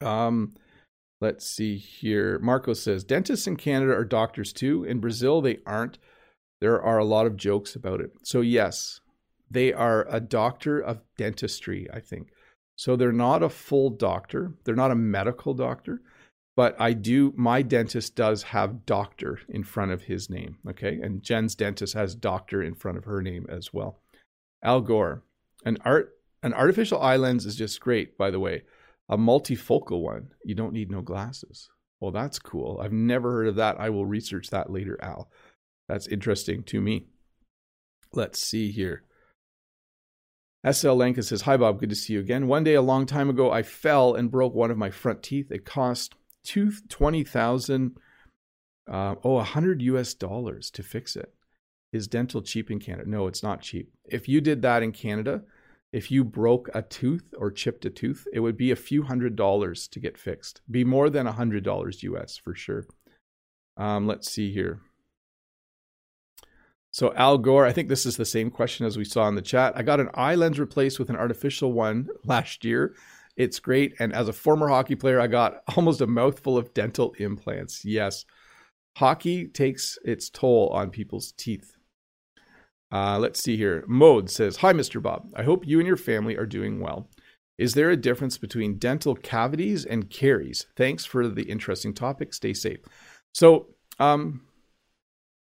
[0.00, 0.54] Um,
[1.20, 2.38] let's see here.
[2.40, 4.84] Marco says dentists in Canada are doctors too.
[4.84, 5.98] In Brazil, they aren't.
[6.60, 8.12] There are a lot of jokes about it.
[8.22, 9.00] So, yes,
[9.50, 12.28] they are a doctor of dentistry, I think.
[12.76, 16.02] So, they're not a full doctor, they're not a medical doctor,
[16.60, 20.58] but I do, my dentist does have doctor in front of his name.
[20.68, 21.00] Okay.
[21.02, 24.02] And Jen's dentist has doctor in front of her name as well.
[24.62, 25.22] Al Gore,
[25.64, 26.10] an art,
[26.42, 28.64] an artificial eye lens is just great, by the way.
[29.08, 31.70] A multifocal one, you don't need no glasses.
[31.98, 32.78] Well, that's cool.
[32.78, 33.80] I've never heard of that.
[33.80, 35.30] I will research that later, Al.
[35.88, 37.06] That's interesting to me.
[38.12, 39.04] Let's see here.
[40.70, 41.80] SL Lanka says, Hi, Bob.
[41.80, 42.48] Good to see you again.
[42.48, 45.50] One day, a long time ago, I fell and broke one of my front teeth.
[45.50, 47.96] It cost two, 20,000,
[48.90, 51.32] uh, oh, 100 US dollars to fix it.
[51.92, 53.10] Is dental cheap in Canada?
[53.10, 53.92] No, it's not cheap.
[54.04, 55.42] If you did that in Canada,
[55.92, 59.34] if you broke a tooth or chipped a tooth, it would be a few hundred
[59.34, 60.60] dollars to get fixed.
[60.70, 62.86] Be more than a hundred dollars US for sure.
[63.76, 64.80] Um, let's see here.
[66.92, 69.42] So Al Gore, I think this is the same question as we saw in the
[69.42, 69.72] chat.
[69.76, 72.94] I got an eye lens replaced with an artificial one last year.
[73.40, 73.94] It's great.
[73.98, 77.86] And as a former hockey player, I got almost a mouthful of dental implants.
[77.86, 78.26] Yes,
[78.98, 81.72] hockey takes its toll on people's teeth.
[82.92, 83.82] Uh, let's see here.
[83.88, 85.00] Mode says, Hi, Mr.
[85.00, 85.32] Bob.
[85.34, 87.08] I hope you and your family are doing well.
[87.56, 90.66] Is there a difference between dental cavities and caries?
[90.76, 92.34] Thanks for the interesting topic.
[92.34, 92.80] Stay safe.
[93.32, 93.68] So,
[93.98, 94.42] um,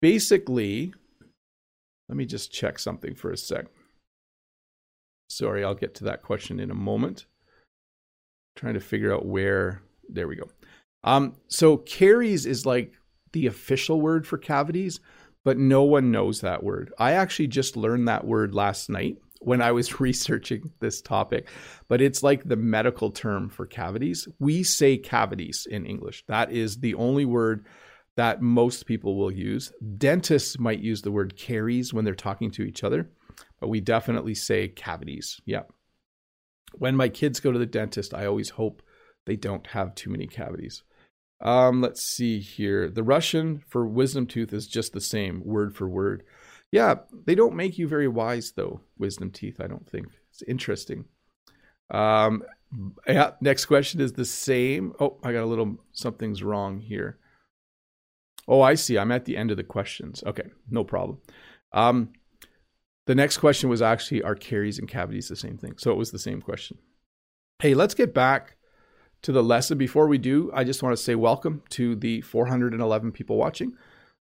[0.01, 0.93] basically,
[2.07, 3.65] let me just check something for a sec.
[5.29, 7.25] Sorry, I'll get to that question in a moment.
[8.61, 9.81] Trying to figure out where.
[10.07, 10.49] There we go.
[11.03, 12.93] Um, so caries is like
[13.33, 14.99] the official word for cavities,
[15.43, 16.93] but no one knows that word.
[16.99, 21.49] I actually just learned that word last night when I was researching this topic,
[21.87, 24.27] but it's like the medical term for cavities.
[24.39, 26.23] We say cavities in English.
[26.27, 27.65] That is the only word
[28.15, 29.73] that most people will use.
[29.97, 33.09] Dentists might use the word caries when they're talking to each other,
[33.59, 35.41] but we definitely say cavities.
[35.45, 35.63] Yeah.
[36.73, 38.81] When my kids go to the dentist, I always hope
[39.25, 40.83] they don't have too many cavities.
[41.41, 42.89] Um, let's see here.
[42.89, 46.23] The Russian for wisdom tooth is just the same, word for word.
[46.71, 46.95] Yeah,
[47.25, 50.07] they don't make you very wise though, wisdom teeth, I don't think.
[50.29, 51.05] It's interesting.
[51.89, 52.43] Um,
[53.07, 54.93] yeah, next question is the same.
[54.99, 57.17] Oh, I got a little something's wrong here.
[58.47, 58.97] Oh, I see.
[58.97, 60.23] I'm at the end of the questions.
[60.25, 61.19] Okay, no problem.
[61.73, 62.13] Um,
[63.11, 65.73] The next question was actually Are caries and cavities the same thing?
[65.77, 66.77] So it was the same question.
[67.59, 68.55] Hey, let's get back
[69.23, 69.77] to the lesson.
[69.77, 73.73] Before we do, I just want to say welcome to the 411 people watching.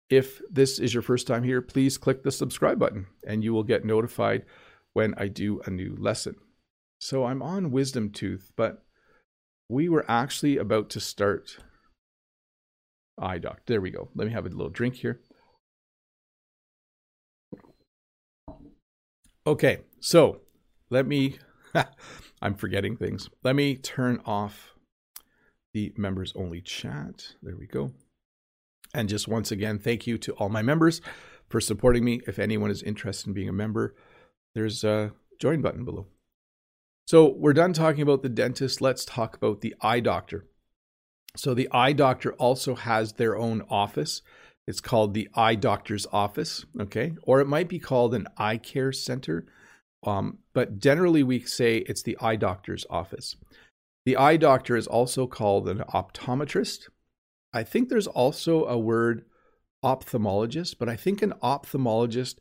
[0.10, 3.66] If this is your first time here, please click the subscribe button and you will
[3.66, 4.46] get notified
[4.94, 6.36] when I do a new lesson.
[7.02, 8.86] So I'm on Wisdom Tooth, but
[9.68, 11.58] we were actually about to start
[13.20, 13.64] eye doc.
[13.66, 14.08] There we go.
[14.16, 15.20] Let me have a little drink here.
[19.48, 20.42] Okay, so
[20.90, 21.38] let me,
[22.42, 23.30] I'm forgetting things.
[23.46, 24.74] Let me turn off
[25.74, 27.36] the members only chat.
[27.42, 27.94] There we go.
[28.94, 31.00] And just once again, thank you to all my members
[31.48, 32.20] for supporting me.
[32.28, 33.96] If anyone is interested in being a member,
[34.54, 36.08] there's a join button below.
[37.06, 38.82] So we're done talking about the dentist.
[38.82, 40.46] Let's talk about the eye doctor.
[41.38, 44.22] So the eye doctor also has their own office.
[44.68, 47.14] It's called the eye doctor's office, okay?
[47.24, 49.46] Or it might be called an eye care center.
[50.06, 53.38] Um, but generally, we say it's the eye doctor's office.
[54.06, 56.90] The eye doctor is also called an optometrist.
[57.54, 59.26] I think there's also a word
[59.84, 62.36] ophthalmologist, but I think an ophthalmologist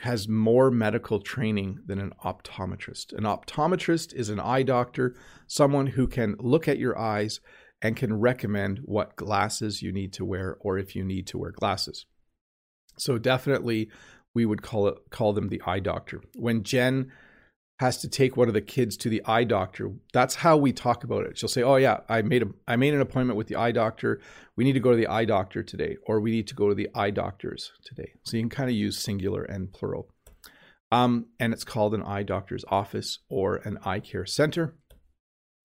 [0.00, 3.12] has more medical training than an optometrist.
[3.16, 5.14] An optometrist is an eye doctor,
[5.46, 7.40] someone who can look at your eyes
[7.86, 11.52] and can recommend what glasses you need to wear or if you need to wear
[11.52, 12.04] glasses.
[12.98, 13.90] So definitely
[14.34, 16.20] we would call it call them the eye doctor.
[16.34, 17.12] When Jen
[17.78, 19.92] has to take one of the kids to the eye doctor.
[20.14, 21.36] That's how we talk about it.
[21.36, 24.20] She'll say, "Oh yeah, I made a I made an appointment with the eye doctor.
[24.56, 26.74] We need to go to the eye doctor today, or we need to go to
[26.74, 30.08] the eye doctors today." So you can kind of use singular and plural.
[30.90, 34.74] Um, and it's called an eye doctor's office or an eye care center.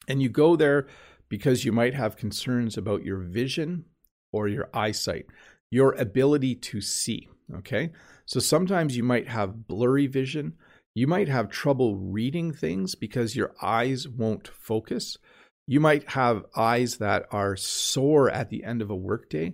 [0.08, 0.88] And you go there
[1.32, 3.86] because you might have concerns about your vision
[4.32, 5.26] or your eyesight,
[5.72, 7.28] your ability to see.
[7.56, 7.90] Okay.
[8.28, 10.54] So sometimes you might have blurry vision
[10.94, 15.18] you might have trouble reading things because your eyes won't focus.
[15.66, 19.54] You might have eyes that are sore at the end of a workday.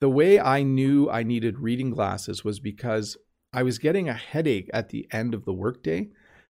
[0.00, 3.18] The way I knew I needed reading glasses was because
[3.52, 6.08] I was getting a headache at the end of the workday,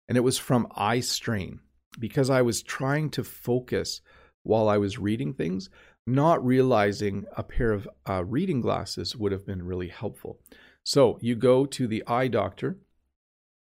[0.08, 1.60] and it was from eye strain
[1.98, 4.02] because I was trying to focus
[4.48, 5.68] while I was reading things,
[6.06, 10.40] not realizing a pair of uh, reading glasses would have been really helpful.
[10.84, 12.78] So you go to the eye doctor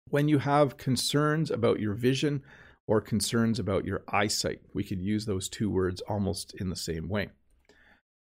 [0.09, 2.41] when you have concerns about your vision
[2.87, 4.61] or concerns about your eyesight.
[4.73, 7.31] We could use those two words almost in the same way.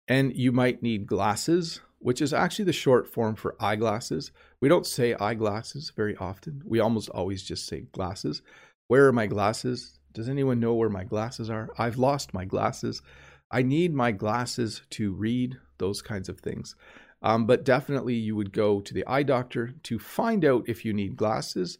[0.08, 4.32] And you might need glasses, which is actually the short form for eyeglasses.
[4.60, 6.62] We don't say eyeglasses very often.
[6.64, 8.42] We almost always just say glasses.
[8.88, 10.00] Where are my glasses?
[10.16, 11.68] Does anyone know where my glasses are?
[11.76, 13.02] I've lost my glasses.
[13.50, 16.74] I need my glasses to read, those kinds of things.
[17.20, 20.94] Um, but definitely, you would go to the eye doctor to find out if you
[20.94, 21.76] need glasses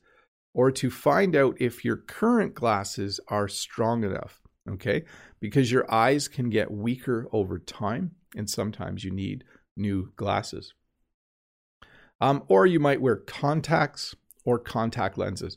[0.52, 4.42] or to find out if your current glasses are strong enough.
[4.68, 5.04] Okay,
[5.40, 9.44] because your eyes can get weaker over time, and sometimes you need
[9.78, 10.74] new glasses.
[12.20, 14.14] Um, or you might wear contacts
[14.44, 15.56] or contact lenses.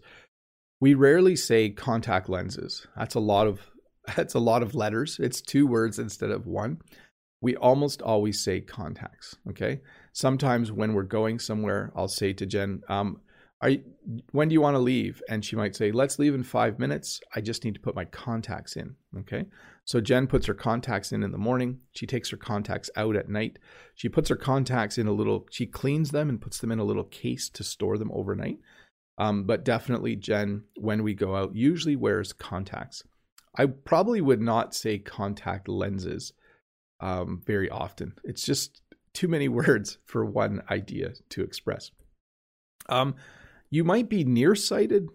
[0.82, 2.88] We rarely say contact lenses.
[2.96, 3.62] That's a lot of
[4.16, 5.18] that's a lot of letters.
[5.20, 6.80] It's two words instead of one
[7.42, 9.36] we almost always say contacts.
[9.50, 9.82] Okay.
[10.14, 13.22] Sometimes when we're going somewhere, I'll say to Jen, um,
[13.62, 13.84] are you,
[14.32, 15.22] when do you want to leave?
[15.30, 17.20] And she might say, let's leave in five minutes.
[17.36, 18.96] I just need to put my contacts in.
[19.20, 19.46] Okay.
[19.84, 21.80] So Jen puts her contacts in in the morning.
[21.92, 23.60] She takes her contacts out at night.
[23.96, 26.86] She puts her contacts in a little, she cleans them and puts them in a
[26.86, 28.60] little case to store them overnight.
[29.20, 33.04] Um, but definitely, Jen, when we go out, usually wears contacts.
[33.58, 36.32] I probably would not say contact lenses
[37.02, 38.14] um, very often.
[38.24, 38.82] It's just
[39.14, 41.92] too many words for one idea to express.
[42.88, 43.16] Um,
[43.70, 45.10] you might be nearsighted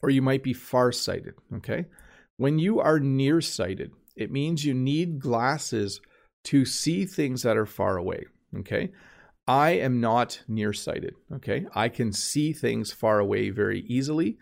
[0.00, 1.34] or you might be farsighted.
[1.56, 1.86] Okay.
[2.36, 6.00] When you are nearsighted, it means you need glasses
[6.44, 8.26] to see things that are far away.
[8.60, 8.92] Okay.
[9.48, 11.14] I am not nearsighted.
[11.34, 11.66] Okay.
[11.74, 14.38] I can see things far away very easily,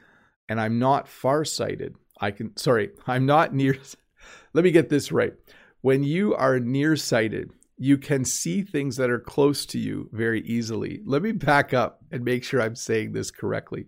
[0.48, 1.94] and I'm not farsighted.
[2.20, 3.78] I can, sorry, I'm not near.
[4.52, 5.32] Let me get this right
[5.86, 11.00] when you are nearsighted, you can see things that are close to you very easily.
[11.04, 13.86] Let me back up and make sure I'm saying this correctly.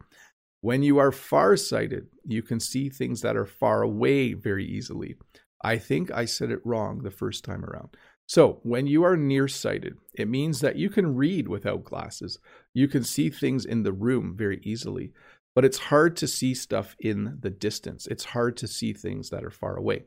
[0.60, 5.16] When you are farsighted, you can see things that are far away very easily.
[5.64, 7.88] I think I said it wrong the first time around.
[8.28, 12.38] So, when you are nearsighted, it means that you can read without glasses.
[12.74, 15.12] You can see things in the room very easily,
[15.54, 18.06] but it's hard to see stuff in the distance.
[18.06, 20.04] It's hard to see things that are far away.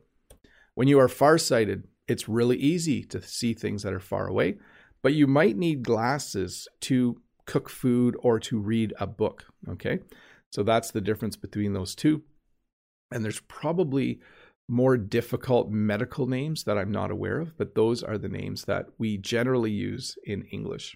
[0.75, 4.57] When you are farsighted, it's really easy to see things that are far away,
[5.01, 9.45] but you might need glasses to cook food or to read a book.
[9.67, 9.97] Okay.
[10.51, 12.21] So that's the difference between those two.
[13.11, 14.19] And there's probably
[14.71, 18.85] more difficult medical names that I'm not aware of, but those are the names that
[18.97, 20.95] we generally use in English.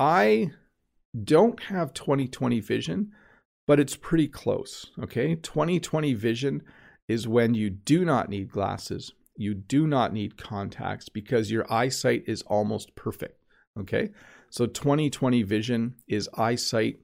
[0.00, 0.50] I
[1.22, 3.12] don't have 2020 vision,
[3.68, 4.90] but it's pretty close.
[5.00, 5.36] Okay.
[5.36, 6.62] 2020 vision
[7.06, 12.24] is when you do not need glasses, you do not need contacts because your eyesight
[12.26, 13.38] is almost perfect.
[13.78, 14.10] Okay.
[14.50, 16.98] So 2020 vision is eyesight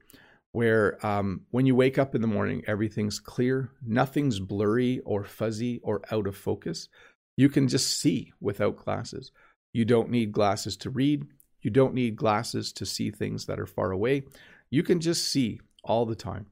[0.53, 5.79] where um, when you wake up in the morning, everything's clear, nothing's blurry or fuzzy
[5.83, 6.87] or out of focus.
[7.35, 9.31] You can just see without glasses.
[9.73, 11.25] You don't need glasses to read.
[11.63, 14.23] You don't need glasses to see things that are far away.
[14.69, 16.45] You can just see all the time.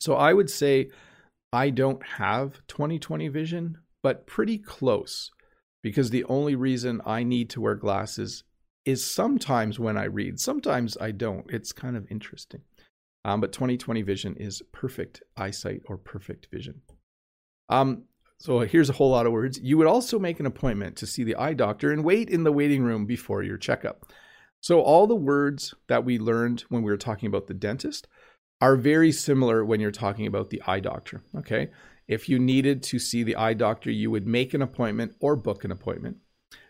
[0.00, 0.90] So I would say
[1.50, 5.30] I don't have 2020 vision, but pretty close
[5.82, 8.44] because the only reason I need to wear glasses
[8.84, 10.40] is sometimes when I read.
[10.40, 11.46] Sometimes I don't.
[11.50, 12.60] It's kind of interesting.
[13.24, 16.82] Um, but 2020 vision is perfect eyesight or perfect vision.
[17.68, 18.04] Um,
[18.38, 19.58] so here's a whole lot of words.
[19.62, 22.52] You would also make an appointment to see the eye doctor and wait in the
[22.52, 24.04] waiting room before your checkup.
[24.60, 28.06] So all the words that we learned when we were talking about the dentist
[28.60, 31.22] are very similar when you're talking about the eye doctor.
[31.38, 31.70] Okay.
[32.06, 35.64] If you needed to see the eye doctor, you would make an appointment or book
[35.64, 36.18] an appointment.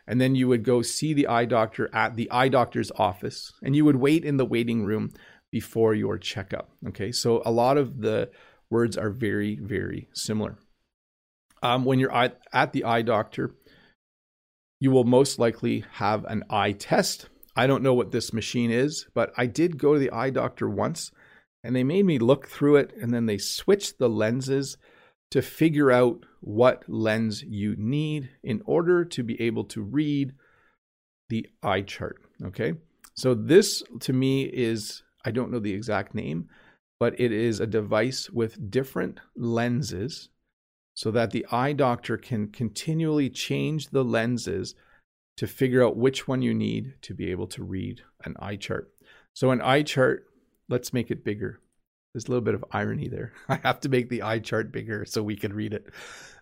[0.06, 3.74] And then you would go see the eye doctor at the eye doctor's office and
[3.74, 5.12] you would wait in the waiting room
[5.54, 6.68] before your checkup.
[6.88, 8.28] Okay, so a lot of the
[8.70, 10.58] words are very, very similar.
[11.62, 13.54] Um, when you're at, at the eye doctor,
[14.80, 17.28] you will most likely have an eye test.
[17.54, 20.68] I don't know what this machine is, but I did go to the eye doctor
[20.68, 21.12] once
[21.62, 24.76] and they made me look through it and then they switched the lenses
[25.30, 30.32] to figure out what lens you need in order to be able to read
[31.28, 32.16] the eye chart.
[32.44, 32.74] Okay.
[33.14, 36.48] So, this to me is I don't know the exact name,
[37.00, 40.28] but it is a device with different lenses
[40.94, 44.74] so that the eye doctor can continually change the lenses
[45.36, 48.92] to figure out which one you need to be able to read an eye chart.
[49.32, 50.26] So, an eye chart,
[50.68, 51.60] let's make it bigger.
[52.12, 53.32] There's a little bit of irony there.
[53.48, 55.88] I have to make the eye chart bigger so we can read it.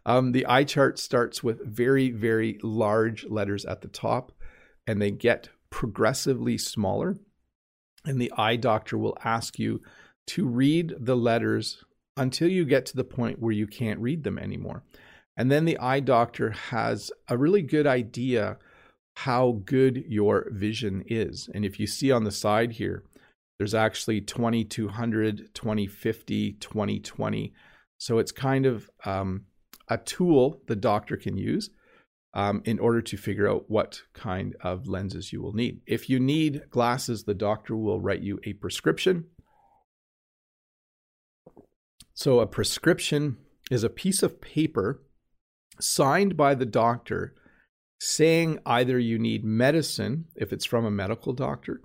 [0.05, 4.33] Um, the eye chart starts with very, very large letters at the top,
[4.87, 7.17] and they get progressively smaller
[8.05, 9.81] and the eye doctor will ask you
[10.29, 11.85] to read the letters
[12.17, 14.83] until you get to the point where you can't read them anymore.
[15.37, 18.59] And then the eye doctor has a really good idea
[19.17, 21.49] how good your vision is.
[21.55, 23.05] And if you see on the side here,
[23.59, 27.53] there's actually 2200, 2050, 2020.
[27.99, 29.47] So it's kind of um,
[29.89, 31.71] a tool the doctor can use
[32.35, 35.81] um, in order to figure out what kind of lenses you will need.
[35.87, 39.27] If you need glasses, the doctor will write you a prescription.
[42.15, 43.39] So, a prescription
[43.71, 45.03] is a piece of paper
[45.81, 47.35] signed by the doctor
[48.01, 51.81] saying either you need medicine, if it's from a medical doctor,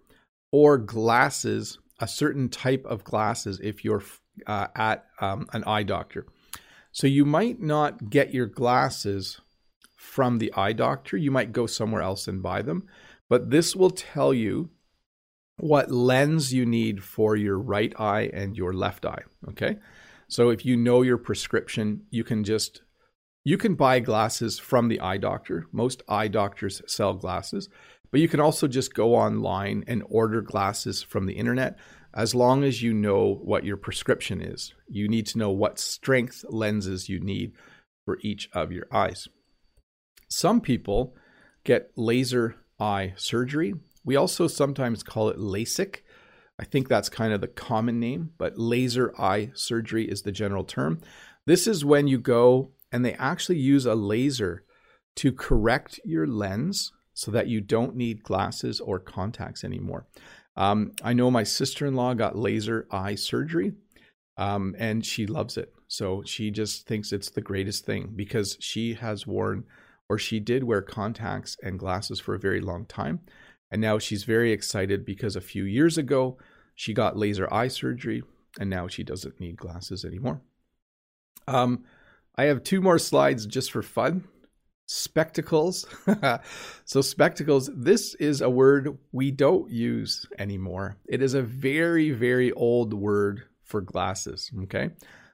[0.51, 4.03] or glasses, a certain type of glasses, if you're
[4.45, 6.25] uh, at um, an eye doctor.
[6.91, 9.39] So, you might not get your glasses
[9.97, 11.17] from the eye doctor.
[11.17, 12.87] You might go somewhere else and buy them,
[13.29, 14.69] but this will tell you
[15.57, 19.23] what lens you need for your right eye and your left eye.
[19.49, 19.77] Okay.
[20.29, 22.81] So if you know your prescription, you can just
[23.43, 25.67] you can buy glasses from the eye doctor.
[25.71, 27.69] Most eye doctors sell glasses,
[28.11, 31.77] but you can also just go online and order glasses from the internet
[32.13, 34.73] as long as you know what your prescription is.
[34.89, 37.53] You need to know what strength lenses you need
[38.05, 39.27] for each of your eyes.
[40.29, 41.15] Some people
[41.63, 43.75] get laser eye surgery.
[44.03, 45.97] We also sometimes call it LASIK.
[46.59, 50.63] I think that's kind of the common name, but laser eye surgery is the general
[50.63, 51.01] term.
[51.45, 54.63] This is when you go and they actually use a laser
[55.17, 60.07] to correct your lens so that you don't need glasses or contacts anymore.
[60.55, 63.73] Um, I know my sister in law got laser eye surgery
[64.37, 65.73] um, and she loves it.
[65.87, 69.63] So she just thinks it's the greatest thing because she has worn
[70.09, 73.19] or she did wear contacts and glasses for a very long time.
[73.71, 76.37] And now she's very excited because a few years ago,
[76.75, 78.23] she got laser eye surgery
[78.59, 80.41] and now she doesn't need glasses anymore.
[81.47, 81.83] Um,
[82.35, 84.25] I have two more slides just for fun.
[84.85, 85.85] Spectacles.
[86.85, 90.97] so, spectacles, this is a word we don't use anymore.
[91.09, 94.49] It is a very, very old word for glasses.
[94.63, 94.91] Okay.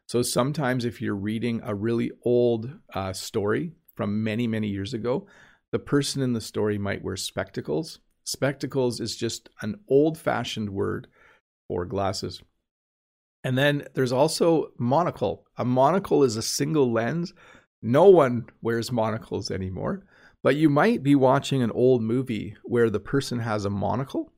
[0.07, 5.27] So, sometimes if you're reading a really old uh, story, from many, many years ago,
[5.71, 11.07] the person in the story might wear spectacles Spectacles is just an old fashioned word
[11.67, 12.41] for glasses.
[13.43, 15.45] And then there's also monocle.
[15.57, 17.33] A monocle is a single lens.
[17.81, 20.05] No one wears monocles anymore,
[20.41, 24.31] but you might be watching an old movie where the person has a monocle.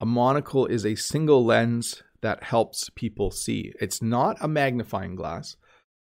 [0.00, 3.72] A monocle is a single lens that helps people see.
[3.80, 5.56] It's not a magnifying glass.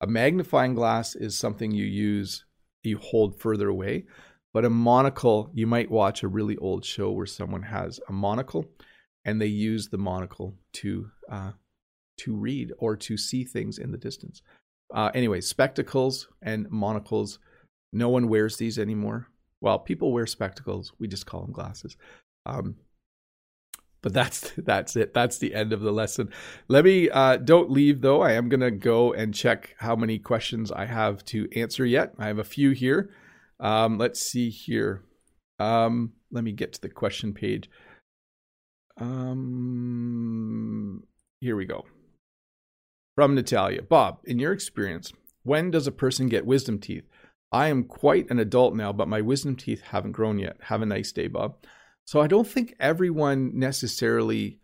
[0.03, 2.44] A magnifying glass is something you use,
[2.85, 4.05] you hold further away.
[4.53, 8.67] But a monocle, you might watch a really old show where someone has a monocle
[9.25, 11.53] and they use the monocle to uh,
[12.19, 14.43] to read or to see things in the distance.
[14.95, 17.41] Uh, anyway, spectacles and monocles.
[17.93, 19.29] No one wears these anymore.
[19.61, 20.93] Well, people wear spectacles.
[20.99, 21.97] We just call them glasses.
[22.47, 22.77] Um,
[24.05, 25.15] but that's that's it.
[25.15, 26.29] That's the end of the lesson.
[26.69, 28.21] Let me uh, don't leave though.
[28.21, 32.15] I am gonna go and check how many questions I have to answer yet.
[32.19, 33.11] I have a few here.
[33.59, 35.03] Um, let's see here.
[35.59, 37.71] Um, let me get to the question page.
[39.01, 39.33] Um,
[41.41, 41.87] here we go.
[43.17, 43.83] From Natalia.
[43.83, 45.13] Bob, in your experience,
[45.45, 47.05] when does a person get wisdom teeth?
[47.53, 50.57] I am quite an adult now, but my wisdom teeth haven't grown yet.
[50.63, 51.57] Have a nice day, Bob.
[52.07, 54.61] So I don't think everyone necessarily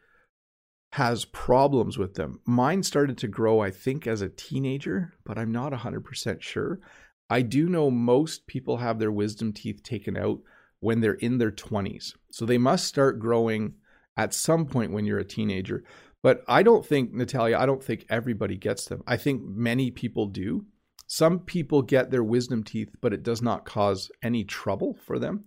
[0.92, 2.40] has problems with them.
[2.44, 6.80] Mine started to grow, I think, as a teenager, but I'm not 100% sure.
[7.28, 10.40] I do know most people have their wisdom teeth taken out
[10.80, 12.14] when they're in their 20s.
[12.32, 13.74] So they must start growing
[14.16, 15.84] at some point when you're a teenager.
[16.22, 19.02] But I don't think, Natalia, I don't think everybody gets them.
[19.06, 20.66] I think many people do.
[21.06, 25.44] Some people get their wisdom teeth, but it does not cause any trouble for them.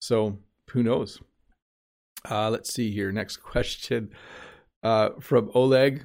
[0.00, 0.38] So
[0.70, 1.20] who knows?
[2.28, 3.12] Uh, let's see here.
[3.12, 4.10] Next question
[4.82, 6.04] uh, from Oleg.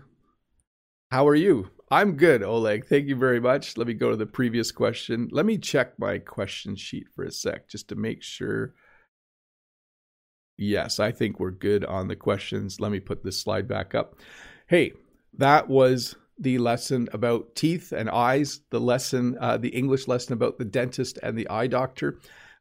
[1.11, 1.69] How are you?
[1.91, 2.85] I'm good, Oleg.
[2.85, 3.75] Thank you very much.
[3.75, 5.27] Let me go to the previous question.
[5.31, 8.75] Let me check my question sheet for a sec just to make sure
[10.61, 12.81] Yes, I think we're good on the questions.
[12.81, 14.19] Let me put this slide back up.
[14.67, 14.91] Hey,
[15.37, 20.57] that was the lesson about teeth and eyes, the lesson, uh, the English lesson about
[20.57, 22.19] the dentist and the eye doctor.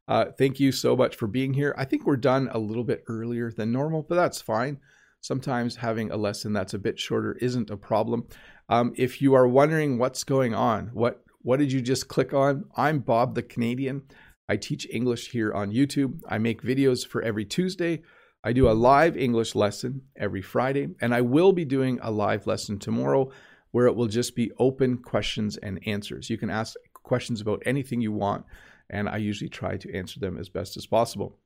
[0.09, 1.75] Uh, thank you so much for being here.
[1.77, 4.79] I think we're done a little bit earlier than normal, but that's fine.
[5.21, 8.25] Sometimes having a lesson that's a bit shorter isn't a problem.
[8.69, 12.65] Um, if you are wondering what's going on, what what did you just click on?
[12.75, 14.01] I'm Bob the Canadian.
[14.49, 16.19] I teach English here on YouTube.
[16.27, 18.01] I make videos for every Tuesday.
[18.43, 22.47] I do a live English lesson every Friday, and I will be doing a live
[22.47, 23.31] lesson tomorrow
[23.71, 26.31] where it will just be open questions and answers.
[26.31, 28.45] You can ask questions about anything you want,
[28.89, 31.37] and I usually try to answer them as best as possible.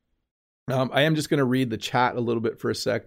[0.69, 3.05] Um, I am just going to read the chat a little bit for a sec.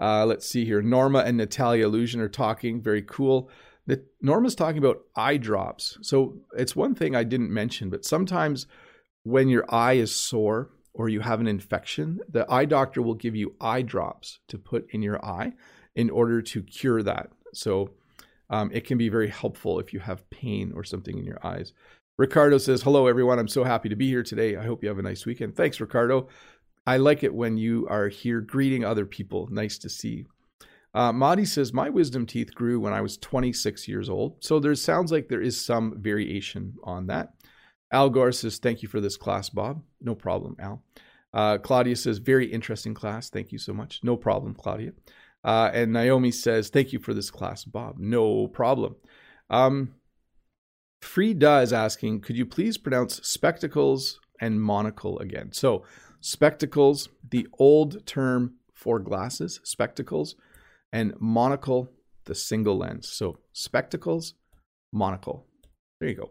[0.00, 0.82] Uh, let's see here.
[0.82, 2.82] Norma and Natalia Illusion are talking.
[2.82, 3.50] Very cool.
[3.86, 5.98] The, Norma's talking about eye drops.
[6.02, 8.66] So it's one thing I didn't mention, but sometimes
[9.22, 13.34] when your eye is sore or you have an infection, the eye doctor will give
[13.34, 15.52] you eye drops to put in your eye
[15.94, 17.30] in order to cure that.
[17.54, 17.90] So
[18.50, 21.72] um, it can be very helpful if you have pain or something in your eyes.
[22.18, 23.38] Ricardo says, Hello, everyone.
[23.38, 24.56] I'm so happy to be here today.
[24.56, 25.54] I hope you have a nice weekend.
[25.54, 26.26] Thanks, Ricardo.
[26.84, 29.46] I like it when you are here greeting other people.
[29.52, 30.26] Nice to see.
[30.92, 34.42] Uh, Madi says, My wisdom teeth grew when I was 26 years old.
[34.42, 37.34] So there sounds like there is some variation on that.
[37.92, 39.84] Al Gore says, Thank you for this class, Bob.
[40.00, 40.82] No problem, Al.
[41.32, 43.30] Uh, Claudia says, Very interesting class.
[43.30, 44.00] Thank you so much.
[44.02, 44.90] No problem, Claudia.
[45.44, 48.00] Uh, and Naomi says, Thank you for this class, Bob.
[48.00, 48.96] No problem.
[49.50, 49.94] Um,
[51.02, 55.52] Frida is asking, Could you please pronounce spectacles and monocle again?
[55.52, 55.84] So,
[56.20, 60.34] spectacles, the old term for glasses, spectacles,
[60.92, 61.90] and monocle,
[62.24, 63.08] the single lens.
[63.08, 64.34] So, spectacles,
[64.92, 65.46] monocle.
[66.00, 66.30] There you go.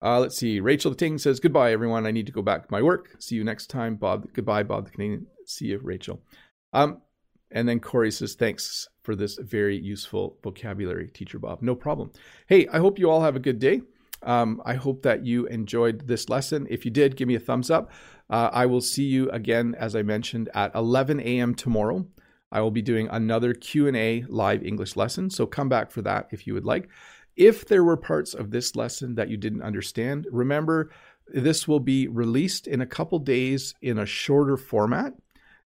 [0.00, 0.60] Uh, let's see.
[0.60, 2.06] Rachel the Ting says, Goodbye, everyone.
[2.06, 3.16] I need to go back to my work.
[3.18, 4.26] See you next time, Bob.
[4.32, 5.26] Goodbye, Bob the Canadian.
[5.46, 6.20] See you, Rachel.
[6.72, 7.02] Um,
[7.50, 11.62] and then Corey says, Thanks for this very useful vocabulary, Teacher Bob.
[11.62, 12.10] No problem.
[12.46, 13.80] Hey, I hope you all have a good day.
[14.22, 16.66] Um, I hope that you enjoyed this lesson.
[16.68, 17.90] If you did, give me a thumbs up.
[18.28, 21.54] Uh, I will see you again, as I mentioned, at 11 a.m.
[21.54, 22.06] tomorrow.
[22.52, 26.46] I will be doing another Q&A live English lesson, so come back for that if
[26.46, 26.90] you would like.
[27.34, 30.90] If there were parts of this lesson that you didn't understand, remember
[31.28, 35.14] this will be released in a couple days in a shorter format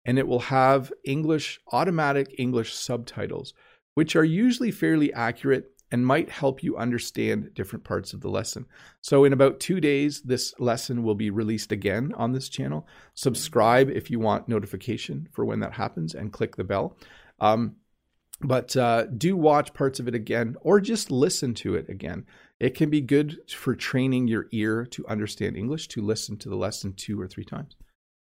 [0.04, 3.54] and it will have English, automatic English subtitles,
[3.94, 8.66] which are usually fairly accurate and might help you understand different parts of the lesson.
[9.00, 12.86] So, in about two days, this lesson will be released again on this channel.
[13.14, 16.96] Subscribe if you want notification for when that happens and click the bell.
[17.40, 17.76] Um,
[18.42, 22.24] but uh, do watch parts of it again or just listen to it again.
[22.58, 26.56] It can be good for training your ear to understand English to listen to the
[26.56, 27.76] lesson two or three times.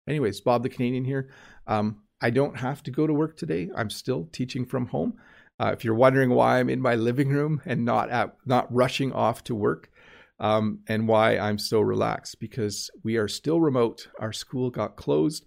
[0.08, 1.30] anyways, Bob the Canadian here.
[1.68, 3.70] Um, I don't have to go to work today.
[3.76, 5.14] I'm still teaching from home.
[5.60, 9.12] Uh, if you're wondering why I'm in my living room and not at, not rushing
[9.12, 9.92] off to work,
[10.40, 14.08] um, and why I'm so relaxed, because we are still remote.
[14.20, 15.46] Our school got closed.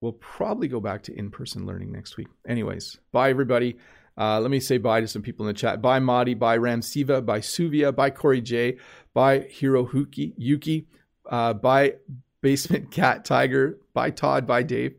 [0.00, 2.28] We'll probably go back to in-person learning next week.
[2.46, 3.78] Anyways, bye everybody.
[4.18, 5.80] Uh, let me say bye to some people in the chat.
[5.80, 8.76] Bye Madi, bye Ramsiva, bye Suvia, bye Corey J,
[9.14, 10.88] bye Hirohuki Yuki,
[11.30, 11.94] uh, bye
[12.42, 14.94] Basement Cat Tiger, bye Todd, bye Dave.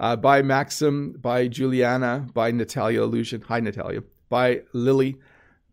[0.00, 3.42] Uh, bye Maxim, bye Juliana, bye Natalia Illusion.
[3.42, 4.02] Hi, Natalia.
[4.30, 5.16] Bye Lily,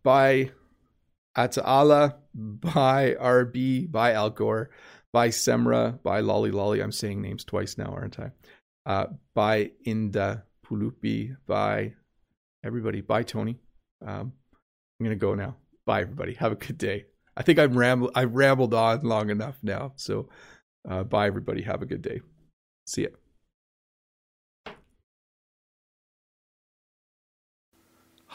[0.03, 0.51] bye
[1.37, 4.69] Ataala, bye RB, bye Al Gore,
[5.13, 6.81] bye Semra, bye Lolly Lolly.
[6.81, 8.31] I'm saying names twice now, aren't I?
[8.85, 11.93] Uh, bye Inda Pulupi, bye
[12.65, 13.57] everybody, bye Tony.
[14.05, 14.33] Um,
[14.99, 15.55] I'm gonna go now.
[15.85, 16.33] Bye, everybody.
[16.33, 17.05] Have a good day.
[17.37, 18.11] I think I've rambled.
[18.13, 19.93] I've rambled on long enough now.
[19.95, 20.27] So,
[20.89, 21.61] uh, bye, everybody.
[21.61, 22.19] Have a good day.
[22.85, 23.09] See ya.